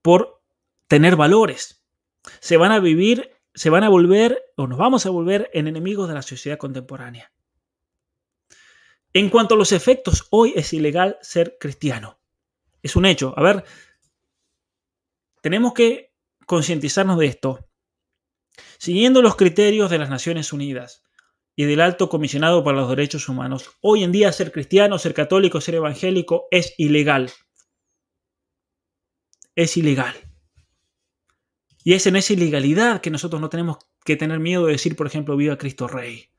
[0.00, 0.42] por
[0.86, 1.82] tener valores.
[2.38, 6.08] Se van a vivir, se van a volver o nos vamos a volver en enemigos
[6.08, 7.32] de la sociedad contemporánea.
[9.14, 12.20] En cuanto a los efectos, hoy es ilegal ser cristiano.
[12.82, 13.32] Es un hecho.
[13.34, 13.64] A ver,
[15.40, 17.66] tenemos que concientizarnos de esto.
[18.78, 21.02] Siguiendo los criterios de las Naciones Unidas
[21.56, 25.62] y del Alto Comisionado para los Derechos Humanos, hoy en día ser cristiano, ser católico,
[25.62, 27.32] ser evangélico es ilegal.
[29.54, 30.25] Es ilegal.
[31.86, 35.06] Y es en esa ilegalidad que nosotros no tenemos que tener miedo de decir, por
[35.06, 36.32] ejemplo, viva Cristo Rey,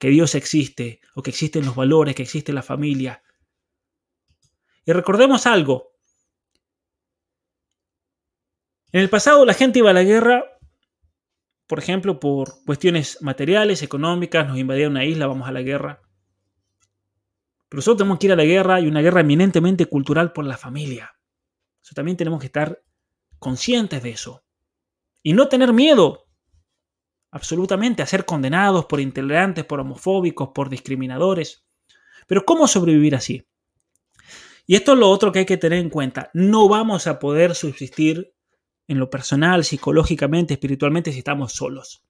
[0.00, 3.22] que Dios existe, o que existen los valores, que existe la familia.
[4.84, 5.92] Y recordemos algo.
[8.90, 10.44] En el pasado la gente iba a la guerra,
[11.68, 16.02] por ejemplo, por cuestiones materiales, económicas, nos invadía una isla, vamos a la guerra.
[17.68, 20.56] Pero nosotros tenemos que ir a la guerra y una guerra eminentemente cultural por la
[20.56, 21.14] familia.
[21.80, 22.82] Eso también tenemos que estar
[23.40, 24.44] conscientes de eso.
[25.22, 26.28] Y no tener miedo,
[27.32, 31.64] absolutamente, a ser condenados por intolerantes, por homofóbicos, por discriminadores.
[32.28, 33.44] Pero ¿cómo sobrevivir así?
[34.66, 36.30] Y esto es lo otro que hay que tener en cuenta.
[36.32, 38.32] No vamos a poder subsistir
[38.86, 42.04] en lo personal, psicológicamente, espiritualmente si estamos solos.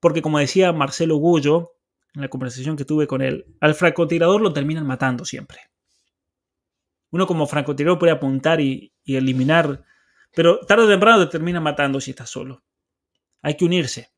[0.00, 1.76] Porque como decía Marcelo Gullo,
[2.14, 5.60] en la conversación que tuve con él, al francotirador lo terminan matando siempre.
[7.10, 9.84] Uno como francotirador puede apuntar y, y eliminar
[10.34, 12.62] pero tarde o temprano te termina matando si estás solo.
[13.42, 14.10] Hay que unirse.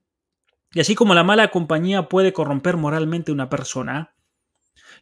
[0.72, 4.16] Y así como la mala compañía puede corromper moralmente a una persona,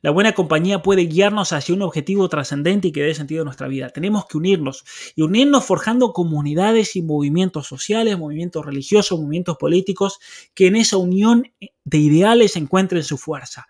[0.02, 3.68] la buena compañía puede guiarnos hacia un objetivo trascendente y que dé sentido a nuestra
[3.68, 3.88] vida.
[3.88, 4.84] Tenemos que unirnos
[5.16, 10.18] y unirnos forjando comunidades y movimientos sociales, movimientos religiosos, movimientos políticos,
[10.54, 11.50] que en esa unión
[11.84, 13.66] de ideales encuentren su fuerza.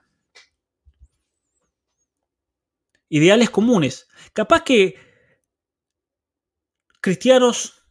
[3.09, 4.09] Ideales comunes.
[4.33, 4.97] Capaz que
[7.05, 7.85] cristianos,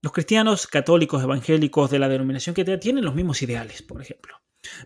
[0.00, 4.36] los cristianos católicos, evangélicos de la denominación que tienen los mismos ideales, por ejemplo.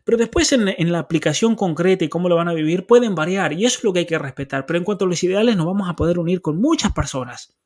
[0.05, 3.67] Pero después en, la aplicación concreta y cómo lo van a vivir pueden variar y
[3.67, 4.65] eso es lo que hay que respetar.
[4.65, 7.59] Pero en cuanto a los ideales nos vamos a poder unir con muchas personas.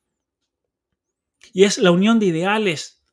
[1.53, 3.05] Y es la unión de ideales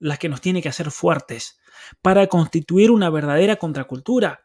[0.00, 1.58] la que nos tiene que hacer fuertes
[2.02, 4.44] para constituir una verdadera contracultura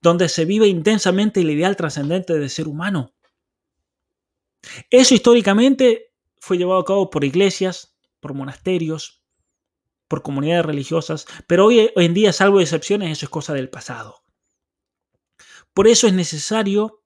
[0.00, 3.16] donde se vive intensamente el ideal trascendente del ser humano.
[4.90, 6.05] Eso históricamente
[6.46, 9.24] fue llevado a cabo por iglesias, por monasterios,
[10.06, 14.22] por comunidades religiosas, pero hoy, en día, salvo excepciones, eso es cosa del pasado.
[15.74, 17.02] Por eso es necesario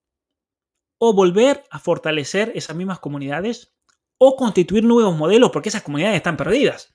[0.99, 3.73] o volver a fortalecer esas mismas comunidades
[4.19, 6.95] o constituir nuevos modelos porque esas comunidades están perdidas.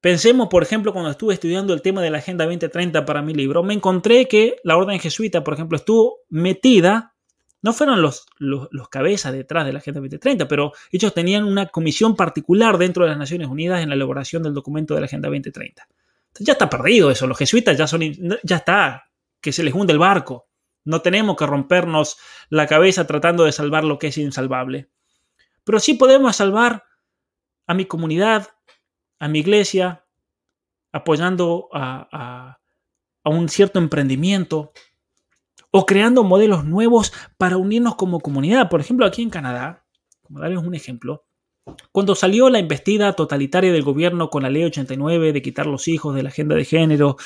[0.00, 3.62] Pensemos, por ejemplo, cuando estuve estudiando el tema de la Agenda 2030 para mi libro,
[3.62, 7.14] me encontré que la orden jesuita, por ejemplo, estuvo metida
[7.62, 12.16] no fueron los, los, cabezas detrás de la Agenda 2030, pero ellos tenían una comisión
[12.16, 15.86] particular dentro de las Naciones Unidas en la elaboración del documento de la Agenda 2030.
[16.28, 18.00] Entonces ya está perdido eso, los jesuitas ya son,
[18.42, 20.48] ya está, que se les hunde el barco.
[20.84, 22.16] No tenemos que rompernos
[22.48, 24.88] la cabeza tratando de salvar lo que es insalvable.
[25.64, 26.84] Pero sí podemos salvar
[27.66, 28.48] a mi comunidad,
[29.18, 30.06] a mi iglesia,
[30.92, 32.58] apoyando a,
[33.22, 34.72] a un cierto emprendimiento,
[35.70, 38.68] o creando modelos nuevos para unirnos como comunidad.
[38.68, 39.84] Por ejemplo, aquí en Canadá,
[40.22, 41.24] como darles un ejemplo,
[41.92, 46.14] cuando salió la investida totalitaria del gobierno con la ley 89 de quitar los hijos
[46.14, 47.16] de la agenda de género,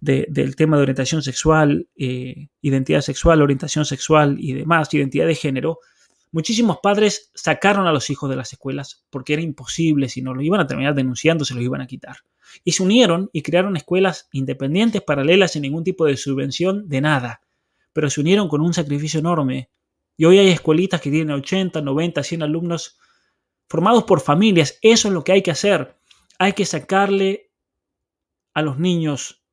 [0.00, 5.78] del tema de orientación sexual, eh, identidad sexual, orientación sexual y demás, identidad de género,
[6.32, 10.42] muchísimos padres sacaron a los hijos de las escuelas porque era imposible, si no lo
[10.42, 12.16] iban a terminar denunciando, se los iban a quitar.
[12.64, 17.40] Y se unieron y crearon escuelas independientes, paralelas, sin ningún tipo de subvención de nada
[17.96, 19.70] pero se unieron con un sacrificio enorme.
[20.18, 22.98] Y hoy hay escuelitas que tienen 80, 90, 100 alumnos
[23.70, 24.78] formados por familias.
[24.82, 25.96] Eso es lo que hay que hacer.
[26.38, 27.54] Hay que sacarle
[28.52, 29.46] a los niños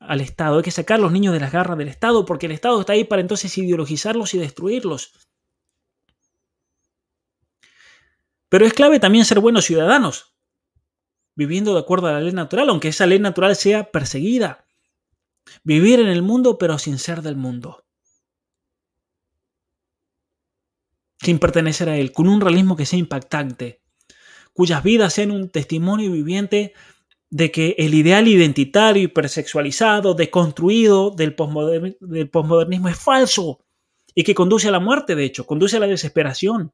[0.00, 0.56] al Estado.
[0.56, 2.94] Hay que sacar a los niños de las garras del Estado porque el Estado está
[2.94, 5.12] ahí para entonces ideologizarlos y destruirlos.
[8.48, 10.34] Pero es clave también ser buenos ciudadanos,
[11.36, 14.66] viviendo de acuerdo a la ley natural, aunque esa ley natural sea perseguida.
[15.62, 17.84] Vivir en el mundo pero sin ser del mundo.
[21.20, 23.82] Sin pertenecer a él, con un realismo que sea impactante,
[24.52, 26.74] cuyas vidas sean un testimonio viviente
[27.30, 31.36] de que el ideal identitario, hipersexualizado, deconstruido del,
[32.00, 33.64] del posmodernismo es falso
[34.14, 36.72] y que conduce a la muerte, de hecho, conduce a la desesperación.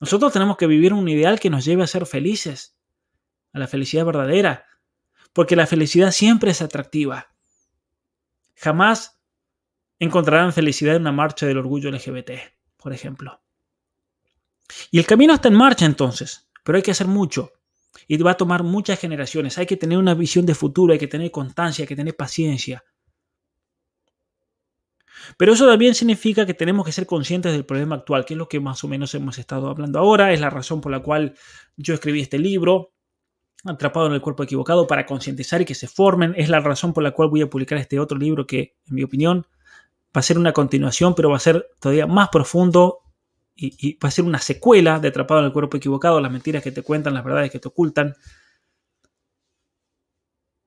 [0.00, 2.76] Nosotros tenemos que vivir un ideal que nos lleve a ser felices,
[3.52, 4.66] a la felicidad verdadera,
[5.32, 7.33] porque la felicidad siempre es atractiva.
[8.64, 9.20] Jamás
[9.98, 12.30] encontrarán felicidad en una marcha del orgullo LGBT,
[12.78, 13.42] por ejemplo.
[14.90, 17.52] Y el camino está en marcha entonces, pero hay que hacer mucho.
[18.08, 19.58] Y va a tomar muchas generaciones.
[19.58, 22.82] Hay que tener una visión de futuro, hay que tener constancia, hay que tener paciencia.
[25.36, 28.48] Pero eso también significa que tenemos que ser conscientes del problema actual, que es lo
[28.48, 31.36] que más o menos hemos estado hablando ahora, es la razón por la cual
[31.76, 32.93] yo escribí este libro,
[33.64, 37.02] Atrapado en el cuerpo equivocado, para concientizar y que se formen, es la razón por
[37.02, 39.46] la cual voy a publicar este otro libro que, en mi opinión,
[40.14, 43.00] va a ser una continuación, pero va a ser todavía más profundo
[43.56, 46.72] y, va a ser una secuela de Atrapado en el cuerpo equivocado, las mentiras que
[46.72, 48.14] te cuentan, las verdades que te ocultan.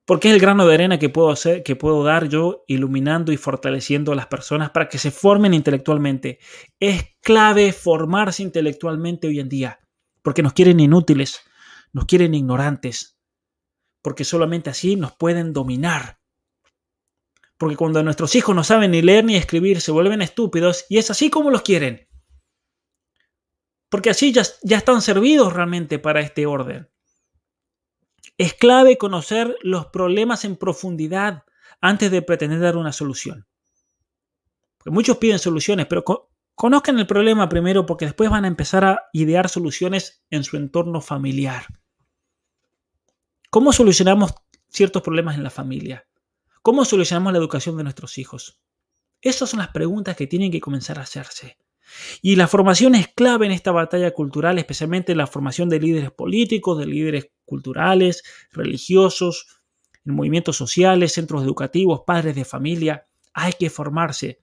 [0.04, 3.36] Porque es el grano de arena que puedo, hacer, que puedo dar yo iluminando y
[3.36, 6.38] fortaleciendo a las personas para que se formen intelectualmente.
[6.80, 9.80] Es clave formarse intelectualmente hoy en día,
[10.22, 11.42] porque nos quieren inútiles,
[11.92, 13.18] nos quieren ignorantes,
[14.02, 16.18] porque solamente así nos pueden dominar.
[17.56, 21.10] Porque cuando nuestros hijos no saben ni leer ni escribir, se vuelven estúpidos y es
[21.10, 22.08] así como los quieren.
[23.88, 26.88] Porque así ya, ya están servidos realmente para este orden.
[28.36, 31.44] Es clave conocer los problemas en profundidad
[31.80, 33.46] antes de pretender dar una solución.
[34.84, 36.04] Muchos piden soluciones, pero
[36.54, 41.00] conozcan el problema primero porque después van a empezar a idear soluciones en su entorno
[41.00, 41.66] familiar.
[43.50, 44.34] ¿Cómo solucionamos
[44.68, 46.06] ciertos problemas en la familia?
[46.60, 48.60] ¿Cómo solucionamos la educación de nuestros hijos?
[49.22, 51.56] Esas son las preguntas que tienen que comenzar a hacerse.
[52.20, 56.78] Y la formación es clave en esta batalla cultural, especialmente la formación de líderes políticos,
[56.78, 58.22] de líderes culturales,
[58.52, 59.62] religiosos,
[60.04, 63.06] en movimientos sociales, centros educativos, padres de familia.
[63.32, 64.42] Hay que formarse.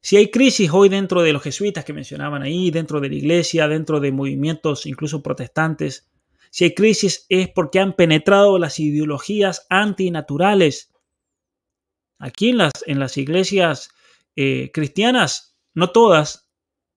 [0.00, 3.68] Si hay crisis hoy dentro de los jesuitas que mencionaban ahí, dentro de la iglesia,
[3.68, 6.09] dentro de movimientos incluso protestantes,
[6.50, 10.92] si hay crisis es porque han penetrado las ideologías antinaturales.
[12.18, 13.90] Aquí en las, en las iglesias
[14.36, 16.50] eh, cristianas no todas,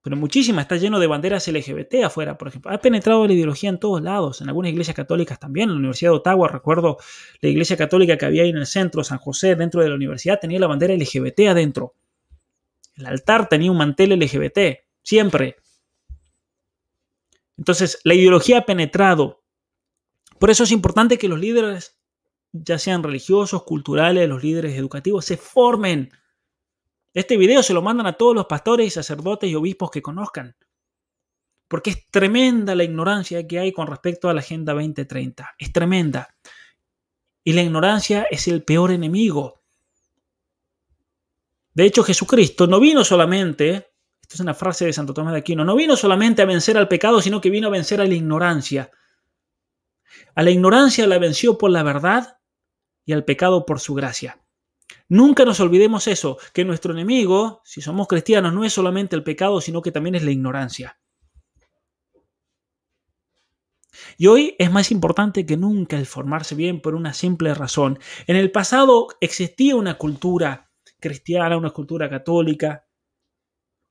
[0.03, 2.71] pero muchísimas, está lleno de banderas LGBT afuera, por ejemplo.
[2.71, 5.69] Ha penetrado la ideología en todos lados, en algunas iglesias católicas también.
[5.69, 6.97] En la Universidad de Ottawa, recuerdo
[7.39, 10.39] la iglesia católica que había ahí en el centro, San José, dentro de la universidad,
[10.41, 11.93] tenía la bandera LGBT adentro.
[12.95, 15.55] El altar tenía un mantel LGBT, siempre.
[17.57, 19.42] Entonces, la ideología ha penetrado.
[20.39, 21.97] Por eso es importante que los líderes,
[22.51, 26.11] ya sean religiosos, culturales, los líderes educativos, se formen
[27.13, 30.55] este video se lo mandan a todos los pastores y sacerdotes y obispos que conozcan.
[31.67, 35.55] Porque es tremenda la ignorancia que hay con respecto a la Agenda 2030.
[35.57, 36.35] Es tremenda.
[37.43, 39.61] Y la ignorancia es el peor enemigo.
[41.73, 45.65] De hecho, Jesucristo no vino solamente, esto es una frase de Santo Tomás de Aquino,
[45.65, 48.91] no vino solamente a vencer al pecado, sino que vino a vencer a la ignorancia.
[50.35, 52.39] A la ignorancia la venció por la verdad
[53.05, 54.39] y al pecado por su gracia.
[55.09, 59.61] Nunca nos olvidemos eso, que nuestro enemigo, si somos cristianos, no es solamente el pecado,
[59.61, 60.99] sino que también es la ignorancia.
[64.17, 67.99] Y hoy es más importante que nunca el formarse bien por una simple razón.
[68.27, 72.87] En el pasado existía una cultura cristiana, una cultura católica,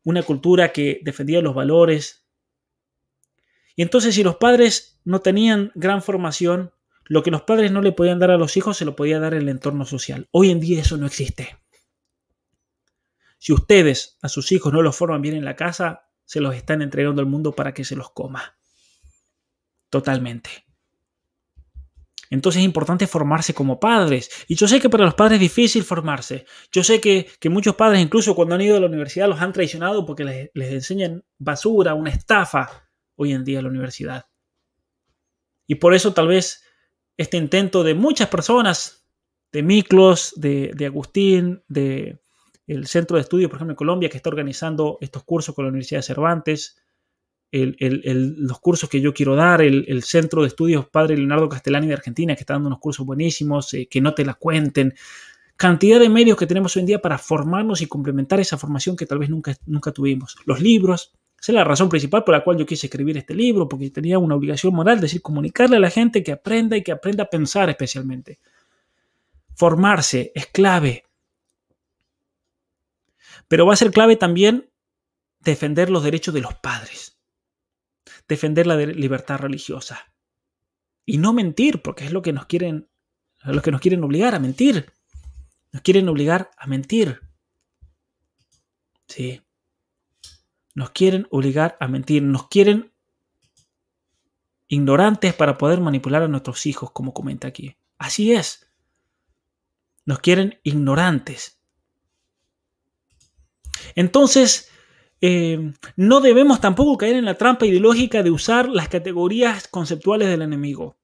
[0.05, 2.22] una cultura que defendía los valores.
[3.77, 6.73] Y entonces si los padres no tenían gran formación,
[7.05, 9.35] lo que los padres no le podían dar a los hijos se lo podía dar
[9.35, 10.29] el entorno social.
[10.31, 11.59] Hoy en día eso no existe.
[13.39, 16.81] Si ustedes a sus hijos no los forman bien en la casa, se los están
[16.81, 18.57] entregando al mundo para que se los coma.
[19.91, 20.49] Totalmente.
[22.31, 24.31] Entonces es importante formarse como padres.
[24.49, 26.47] Y yo sé que para los padres es difícil formarse.
[26.71, 30.07] Yo sé que, muchos padres, incluso cuando han ido a la universidad, los han traicionado
[30.07, 32.82] porque les enseñan basura, una estafa
[33.17, 34.27] hoy en día la universidad.
[35.67, 36.63] Y por eso tal vez
[37.17, 39.07] este intento de muchas personas,
[39.53, 42.19] de Miklos, de, Agustín, de
[42.67, 45.71] el Centro de Estudios, por ejemplo, en Colombia, que está organizando estos cursos con la
[45.71, 46.83] Universidad de Cervantes,
[47.53, 52.35] los cursos que yo quiero dar, el, Centro de Estudios Padre Leonardo Castellani de Argentina,
[52.35, 54.95] que está dando unos cursos buenísimos, eh, que no te la cuenten.
[55.57, 59.05] Cantidad de medios que tenemos hoy en día para formarnos y complementar esa formación que
[59.05, 60.37] tal vez nunca, nunca tuvimos.
[60.47, 61.13] Los libros,
[61.43, 64.17] esa es la razón principal por la cual yo quise escribir este libro, porque tenía
[64.17, 67.31] una obligación moral, es decir, comunicarle a la gente que aprenda y que aprenda a
[67.31, 68.39] pensar especialmente.
[69.57, 71.05] Formarse es clave.
[73.49, 74.71] Pero va a ser clave también
[75.41, 77.19] defender los derechos de los padres,
[78.29, 80.15] defender la libertad religiosa
[81.05, 82.89] y no mentir, porque es lo que nos quieren,
[83.65, 84.93] que nos quieren obligar a mentir.
[85.73, 87.21] Nos quieren obligar a mentir.
[89.09, 89.42] Sí.
[90.75, 92.93] Nos quieren obligar a mentir, nos quieren
[94.69, 97.77] ignorantes para poder manipular a nuestros hijos, como comenta aquí.
[97.99, 98.71] Así es.
[100.07, 101.61] Nos quieren ignorantes.
[103.95, 104.71] Entonces,
[105.21, 110.43] eh, no debemos tampoco caer en la trampa ideológica de usar las categorías conceptuales del
[110.43, 110.97] enemigo.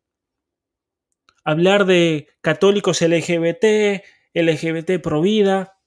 [1.45, 4.03] Hablar de católicos LGBT,
[4.35, 5.79] LGBT pro vida,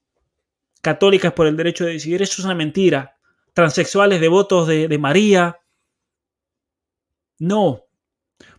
[0.82, 3.18] católicas por el derecho de decidir, eso es una mentira.
[3.54, 5.60] Transexuales devotos de, María.
[7.40, 7.86] No,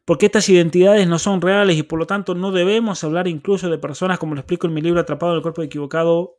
[0.05, 3.79] porque estas identidades no son reales y por lo tanto no debemos hablar incluso de
[3.79, 6.37] personas, como lo explico en mi libro Atrapado en el cuerpo equivocado,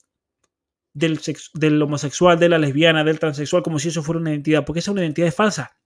[0.93, 1.19] del,
[1.53, 4.91] del, homosexual, de la lesbiana, del transexual, como si eso fuera una identidad, porque esa
[4.91, 5.77] es una identidad falsa.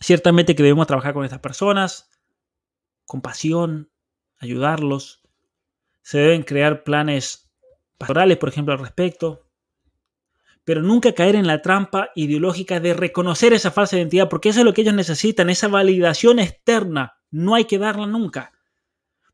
[0.00, 2.10] Ciertamente que debemos trabajar con estas personas,
[3.06, 3.92] con pasión,
[4.38, 5.22] ayudarlos.
[6.02, 7.52] Se deben crear planes
[7.98, 9.51] pastorales, por ejemplo, al respecto
[10.64, 14.64] pero nunca caer en la trampa ideológica de reconocer esa falsa identidad, porque eso es
[14.64, 17.18] lo que ellos necesitan, esa validación externa.
[17.30, 18.52] No hay que darla nunca,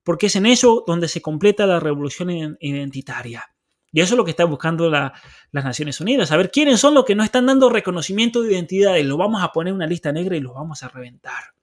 [0.03, 3.45] porque es en eso donde se completa la revolución identitaria.
[3.91, 5.13] Y eso es lo que están buscando las
[5.53, 9.17] Naciones Unidas, saber quiénes son los que no están dando reconocimiento de identidad y lo
[9.17, 11.55] vamos a poner en una lista negra y los vamos a reventar.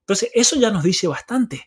[0.00, 1.66] Entonces, eso ya nos dice bastante.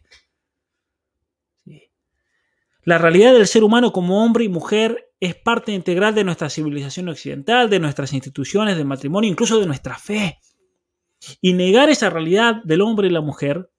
[2.90, 7.08] La realidad del ser humano como hombre y mujer es parte integral de nuestra civilización
[7.08, 10.40] occidental, de nuestras instituciones de matrimonio, incluso de nuestra fe.
[11.40, 13.72] Y negar esa realidad del hombre y la mujer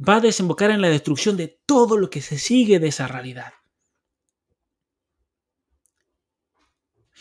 [0.00, 3.52] va a desembocar en la destrucción de todo lo que se sigue de esa realidad.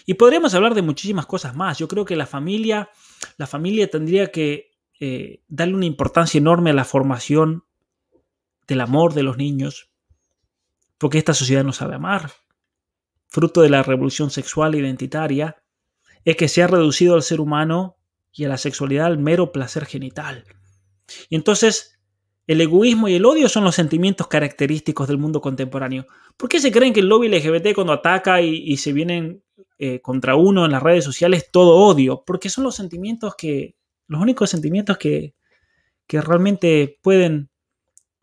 [0.05, 1.77] Y podríamos hablar de muchísimas cosas más.
[1.77, 2.89] Yo creo que la familia,
[3.35, 4.71] la familia tendría que
[5.01, 7.65] eh, darle una importancia enorme a la formación
[8.65, 9.88] del amor de los niños,
[10.99, 12.31] porque esta sociedad no sabe amar
[13.29, 15.61] fruto de la revolución sexual identitaria,
[16.25, 17.95] es que se ha reducido al ser humano
[18.33, 20.43] y a la sexualidad al mero placer genital.
[21.29, 21.99] Y entonces,
[22.47, 26.07] el egoísmo y el odio son los sentimientos característicos del mundo contemporáneo.
[26.35, 29.43] ¿Por qué se creen que el lobby LGBT cuando ataca y, se vienen
[29.77, 32.23] eh, contra uno en las redes sociales todo odio?
[32.25, 33.75] Porque son los sentimientos que,
[34.07, 35.35] los únicos sentimientos que,
[36.07, 37.49] que realmente pueden,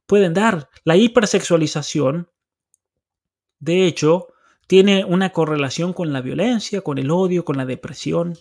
[0.06, 0.68] pueden dar.
[0.84, 2.28] La hipersexualización,
[3.58, 4.28] de hecho,
[4.66, 8.36] tiene una correlación con la violencia, con el odio, con la depresión.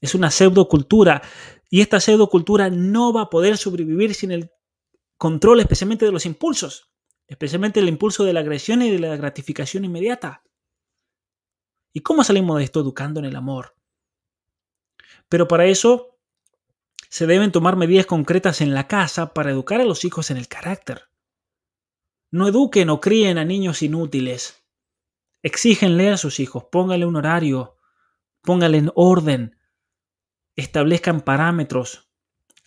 [0.00, 1.22] Es una pseudocultura
[1.70, 4.50] y esta pseudocultura no va a poder sobrevivir sin el
[5.16, 6.90] control especialmente de los impulsos,
[7.28, 10.42] especialmente el impulso de la agresión y de la gratificación inmediata.
[11.92, 13.76] ¿Y cómo salimos de esto educando en el amor?
[15.28, 16.18] Pero para eso
[17.08, 20.48] se deben tomar medidas concretas en la casa para educar a los hijos en el
[20.48, 21.11] carácter.
[22.32, 24.64] No eduquen o críen a niños inútiles.
[25.42, 27.76] Exígenle a sus hijos, póngale un horario,
[28.40, 29.58] póngale en orden,
[30.56, 32.10] establezcan parámetros,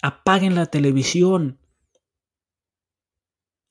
[0.03, 1.59] apaguen la televisión,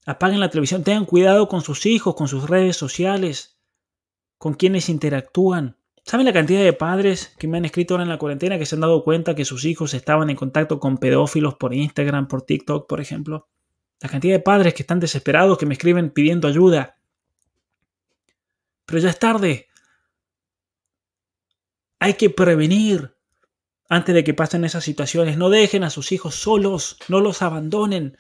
[0.05, 3.61] apaguen la televisión, tengan cuidado con sus hijos, con sus redes sociales,
[4.37, 5.79] con quienes interactúan.
[6.05, 8.75] ¿Saben la cantidad de padres que me han escrito ahora en la cuarentena que se
[8.75, 12.89] han dado cuenta que sus hijos estaban en contacto con pedófilos por Instagram, por TikTok,
[12.89, 13.49] por ejemplo?
[14.01, 16.99] La cantidad de padres que están desesperados, que me escriben pidiendo ayuda.
[18.87, 19.69] Pero ya es tarde.
[21.99, 23.17] Hay que prevenir
[23.89, 25.37] antes de que pasen esas situaciones.
[25.37, 28.19] No dejen a sus hijos solos, no los abandonen.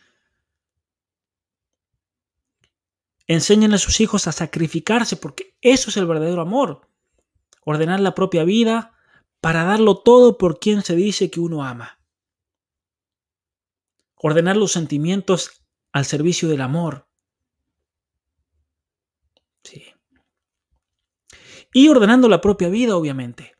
[3.26, 6.88] Enseñen a sus hijos a sacrificarse porque eso es el verdadero amor.
[7.62, 8.92] Ordenar la propia vida
[9.40, 11.98] para darlo todo por quien se dice que uno ama.
[14.16, 15.63] Ordenar los sentimientos
[15.94, 17.08] al servicio del amor.
[19.62, 19.94] Sí
[21.74, 23.56] y ordenando la propia vida, obviamente.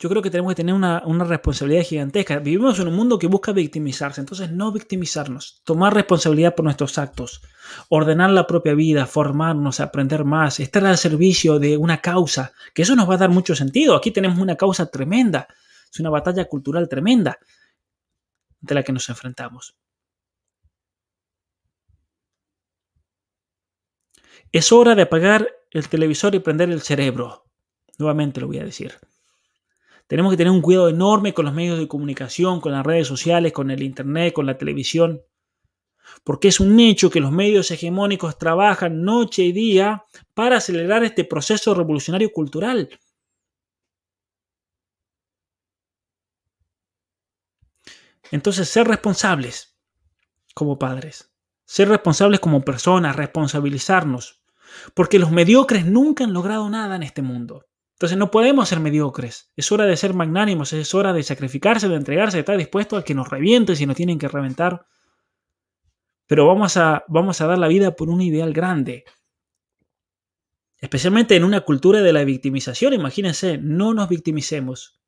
[0.00, 2.38] Yo creo que tenemos que tener una, responsabilidad gigantesca.
[2.38, 7.42] Vivimos en un mundo que busca victimizarse, entonces no victimizarnos, tomar responsabilidad por nuestros actos,
[7.90, 12.96] ordenar la propia vida, formarnos, aprender más, estar al servicio de una causa, que eso
[12.96, 13.94] nos va a dar mucho sentido.
[13.94, 15.46] Aquí tenemos una causa tremenda,
[15.92, 17.38] es una batalla cultural tremenda
[18.60, 19.76] de la que nos enfrentamos.
[24.52, 27.44] Es hora de apagar el televisor y prender el cerebro.
[27.98, 28.94] Nuevamente lo voy a decir.
[30.06, 33.52] Tenemos que tener un cuidado enorme con los medios de comunicación, con las redes sociales,
[33.52, 35.22] con el Internet, con la televisión.
[36.24, 41.24] Porque es un hecho que los medios hegemónicos trabajan noche y día para acelerar este
[41.24, 42.88] proceso revolucionario cultural.
[48.30, 49.76] Entonces, ser responsables
[50.54, 51.30] como padres,
[51.66, 54.37] ser responsables como personas, responsabilizarnos,
[54.94, 57.66] porque los mediocres nunca han logrado nada en este mundo.
[57.98, 59.50] Entonces no podemos ser mediocres.
[59.56, 63.04] Es hora de ser magnánimos, es hora de sacrificarse, de entregarse, de estar dispuesto a
[63.04, 64.86] que nos revienten si nos tienen que reventar.
[66.28, 69.04] Pero vamos a, vamos a dar la vida por un ideal grande.
[70.76, 72.92] Especialmente en una cultura de la victimización.
[72.92, 75.00] Imagínense, no nos victimicemos.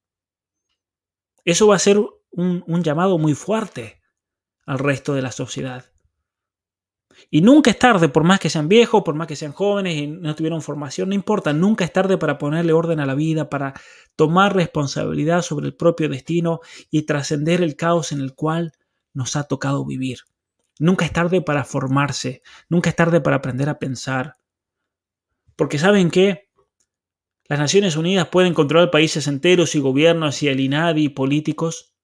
[1.44, 1.98] Eso va a ser
[2.30, 4.00] un, un llamado muy fuerte
[4.66, 5.84] al resto de la sociedad.
[7.28, 10.06] Y nunca es tarde, por más que sean viejos, por más que sean jóvenes y
[10.06, 13.74] no tuvieron formación, no importa, nunca es tarde para ponerle orden a la vida, para
[14.16, 16.60] tomar responsabilidad sobre el propio destino
[16.90, 18.72] y trascender el caos en el cual
[19.12, 20.20] nos ha tocado vivir.
[20.78, 24.36] Nunca es tarde para formarse, nunca es tarde para aprender a pensar.
[25.56, 26.48] Porque saben que
[27.50, 31.94] las Naciones Unidas pueden controlar países enteros y gobiernos y el INADI y políticos,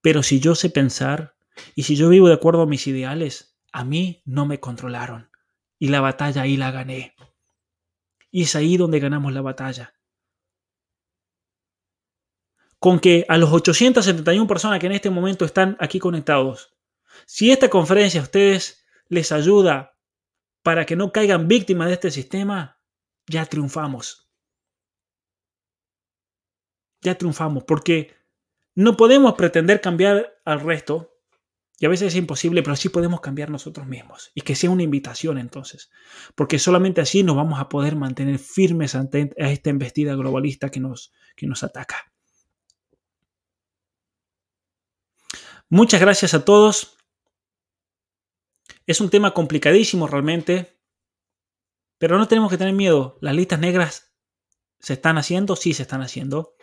[0.00, 1.34] pero si yo sé pensar
[1.74, 5.30] y si yo vivo de acuerdo a mis ideales, a mí no me controlaron.
[5.78, 7.14] Y la batalla ahí la gané.
[8.30, 9.94] Y es ahí donde ganamos la batalla.
[12.78, 16.74] Con que a los 871 personas que en este momento están aquí conectados,
[17.26, 19.98] si esta conferencia a ustedes les ayuda
[20.62, 22.80] para que no caigan víctimas de este sistema,
[23.26, 24.32] ya triunfamos.
[27.02, 28.16] Ya triunfamos, porque
[28.74, 31.15] no podemos pretender cambiar al resto
[31.78, 34.30] y a veces es imposible, pero sí podemos cambiar nosotros mismos.
[34.34, 35.90] Y que sea una invitación entonces.
[36.34, 41.12] Porque solamente así nos vamos a poder mantener firmes ante esta embestida globalista que nos,
[41.36, 42.12] que nos ataca.
[45.68, 46.96] Muchas gracias a todos.
[48.86, 50.80] Es un tema complicadísimo realmente.
[51.98, 53.18] Pero no tenemos que tener miedo.
[53.20, 54.14] Las listas negras
[54.78, 56.55] se están haciendo, sí se están haciendo.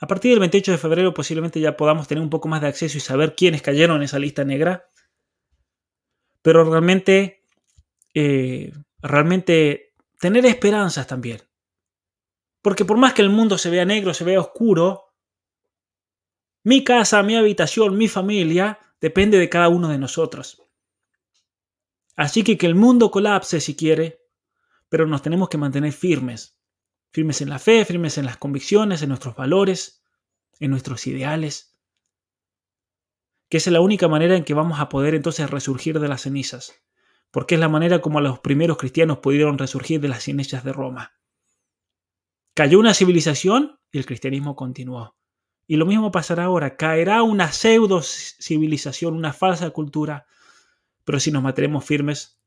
[0.00, 2.96] A partir del 28 de febrero posiblemente ya podamos tener un poco más de acceso
[2.96, 4.90] y saber quiénes cayeron en esa lista negra.
[6.40, 7.44] Pero realmente,
[8.14, 8.72] eh,
[9.02, 11.42] realmente tener esperanzas también.
[12.62, 15.14] Porque por más que el mundo se vea negro, se vea oscuro,
[16.64, 20.62] mi casa, mi habitación, mi familia depende de cada uno de nosotros.
[22.16, 24.22] Así que que el mundo colapse si quiere,
[24.88, 26.59] pero nos tenemos que mantener firmes
[27.10, 30.02] firmes en la fe, firmes en las convicciones, en nuestros valores,
[30.58, 31.76] en nuestros ideales,
[33.48, 36.72] que es la única manera en que vamos a poder entonces resurgir de las cenizas,
[37.30, 41.14] porque es la manera como los primeros cristianos pudieron resurgir de las cenizas de Roma.
[42.54, 45.16] Cayó una civilización y el cristianismo continuó.
[45.66, 50.26] Y lo mismo pasará ahora, caerá una pseudo civilización, una falsa cultura,
[51.04, 52.39] pero si nos mantenemos firmes,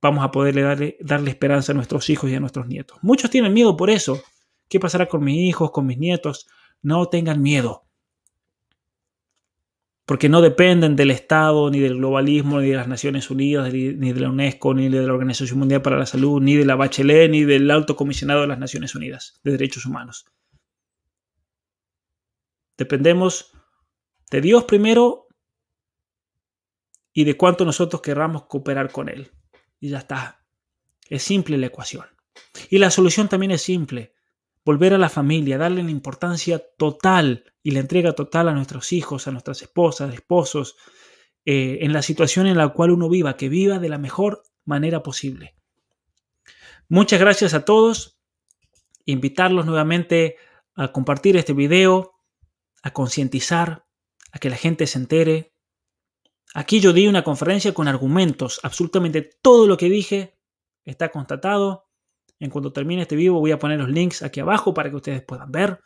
[0.00, 2.98] vamos a poderle darle, darle esperanza a nuestros hijos y a nuestros nietos.
[3.02, 4.22] Muchos tienen miedo por eso.
[4.68, 6.46] ¿Qué pasará con mis hijos, con mis nietos?
[6.82, 7.84] No tengan miedo.
[10.06, 14.20] Porque no dependen del Estado, ni del globalismo, ni de las Naciones Unidas, ni de
[14.20, 17.44] la UNESCO, ni de la Organización Mundial para la Salud, ni de la Bachelet, ni
[17.44, 20.24] del Alto Comisionado de las Naciones Unidas de Derechos Humanos.
[22.76, 23.52] Dependemos
[24.30, 25.28] de Dios primero
[27.12, 29.30] y de cuánto nosotros querramos cooperar con Él
[29.80, 30.44] y ya está.
[31.08, 32.06] Es simple la ecuación.
[32.68, 34.14] Y la solución también es simple.
[34.64, 39.26] Volver a la familia, darle la importancia total y la entrega total a nuestros hijos,
[39.26, 40.76] a nuestras esposas, esposos,
[41.44, 45.02] eh, en la situación en la cual uno viva, que viva de la mejor manera
[45.02, 45.56] posible.
[46.88, 48.20] Muchas gracias a todos.
[49.06, 50.36] Invitarlos nuevamente
[50.74, 52.12] a compartir este video,
[52.82, 53.86] a concientizar,
[54.32, 55.49] a que la gente se entere,
[56.54, 58.60] Aquí yo di una conferencia con argumentos.
[58.62, 60.36] Absolutamente todo lo que dije
[60.84, 61.88] está constatado.
[62.38, 65.22] En cuanto termine este vivo voy a poner los links aquí abajo para que ustedes
[65.22, 65.80] puedan ver.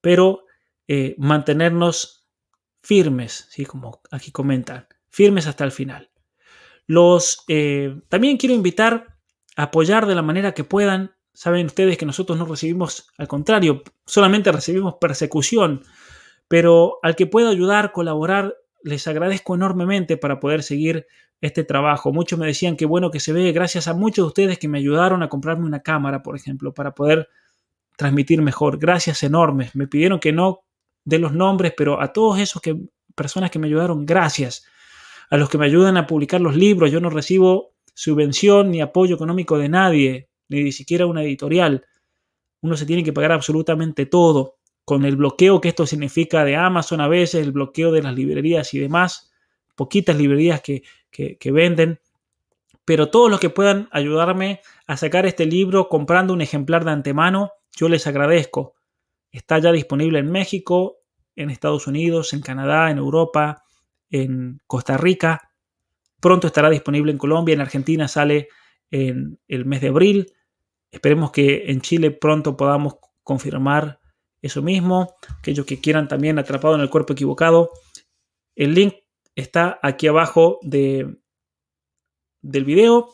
[0.00, 0.44] Pero
[0.86, 2.26] eh, mantenernos
[2.82, 3.64] firmes, ¿sí?
[3.64, 6.10] como aquí comentan, firmes hasta el final.
[6.86, 9.18] Los, eh, también quiero invitar
[9.56, 11.14] a apoyar de la manera que puedan.
[11.34, 15.82] Saben ustedes que nosotros no recibimos, al contrario, solamente recibimos persecución.
[16.48, 21.06] Pero al que pueda ayudar, colaborar, les agradezco enormemente para poder seguir
[21.40, 22.12] este trabajo.
[22.12, 24.78] Muchos me decían que bueno que se ve gracias a muchos de ustedes que me
[24.78, 27.28] ayudaron a comprarme una cámara, por ejemplo, para poder
[27.96, 28.78] transmitir mejor.
[28.78, 29.74] Gracias enormes.
[29.74, 30.60] Me pidieron que no
[31.04, 32.76] dé los nombres, pero a todos esos que,
[33.14, 34.64] personas que me ayudaron, gracias.
[35.30, 39.16] A los que me ayudan a publicar los libros, yo no recibo subvención ni apoyo
[39.16, 41.84] económico de nadie, ni siquiera una editorial.
[42.60, 44.57] Uno se tiene que pagar absolutamente todo
[44.88, 48.72] con el bloqueo que esto significa de Amazon a veces, el bloqueo de las librerías
[48.72, 49.30] y demás,
[49.74, 50.82] poquitas librerías que,
[51.52, 52.00] venden,
[52.86, 57.52] pero todos los que puedan ayudarme a sacar este libro comprando un ejemplar de antemano,
[57.76, 58.76] yo les agradezco.
[59.30, 61.00] Está ya disponible en México,
[61.36, 63.64] en Estados Unidos, en Canadá, en Europa,
[64.08, 65.52] en Costa Rica.
[66.18, 68.48] Pronto estará disponible en Colombia, en Argentina sale
[68.90, 70.32] en el mes de abril.
[70.90, 74.00] Esperemos que en Chile pronto podamos confirmar
[74.42, 75.14] eso mismo.
[75.38, 77.70] Aquellos que quieran también atrapado en el cuerpo equivocado.
[78.54, 78.94] El link
[79.34, 81.18] está aquí abajo de,
[82.40, 83.10] del video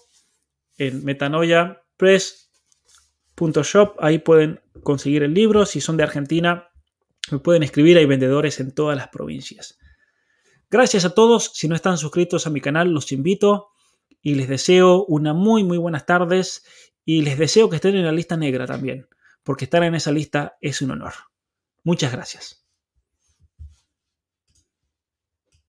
[0.79, 3.97] en metanoiapress.shop.
[3.99, 5.67] Ahí pueden conseguir el libro.
[5.67, 6.69] Si son de Argentina,
[7.31, 7.99] me pueden escribir.
[7.99, 9.79] Hay vendedores en todas las provincias.
[10.71, 11.53] Gracias a todos.
[11.55, 13.69] Si no están suscritos a mi canal, los invito
[14.23, 16.65] y les deseo una muy, muy buenas tardes
[17.05, 19.07] y les deseo que estén en la lista negra también
[19.45, 21.13] porque estar en esa lista es un honor.
[21.85, 22.64] Muchas gracias.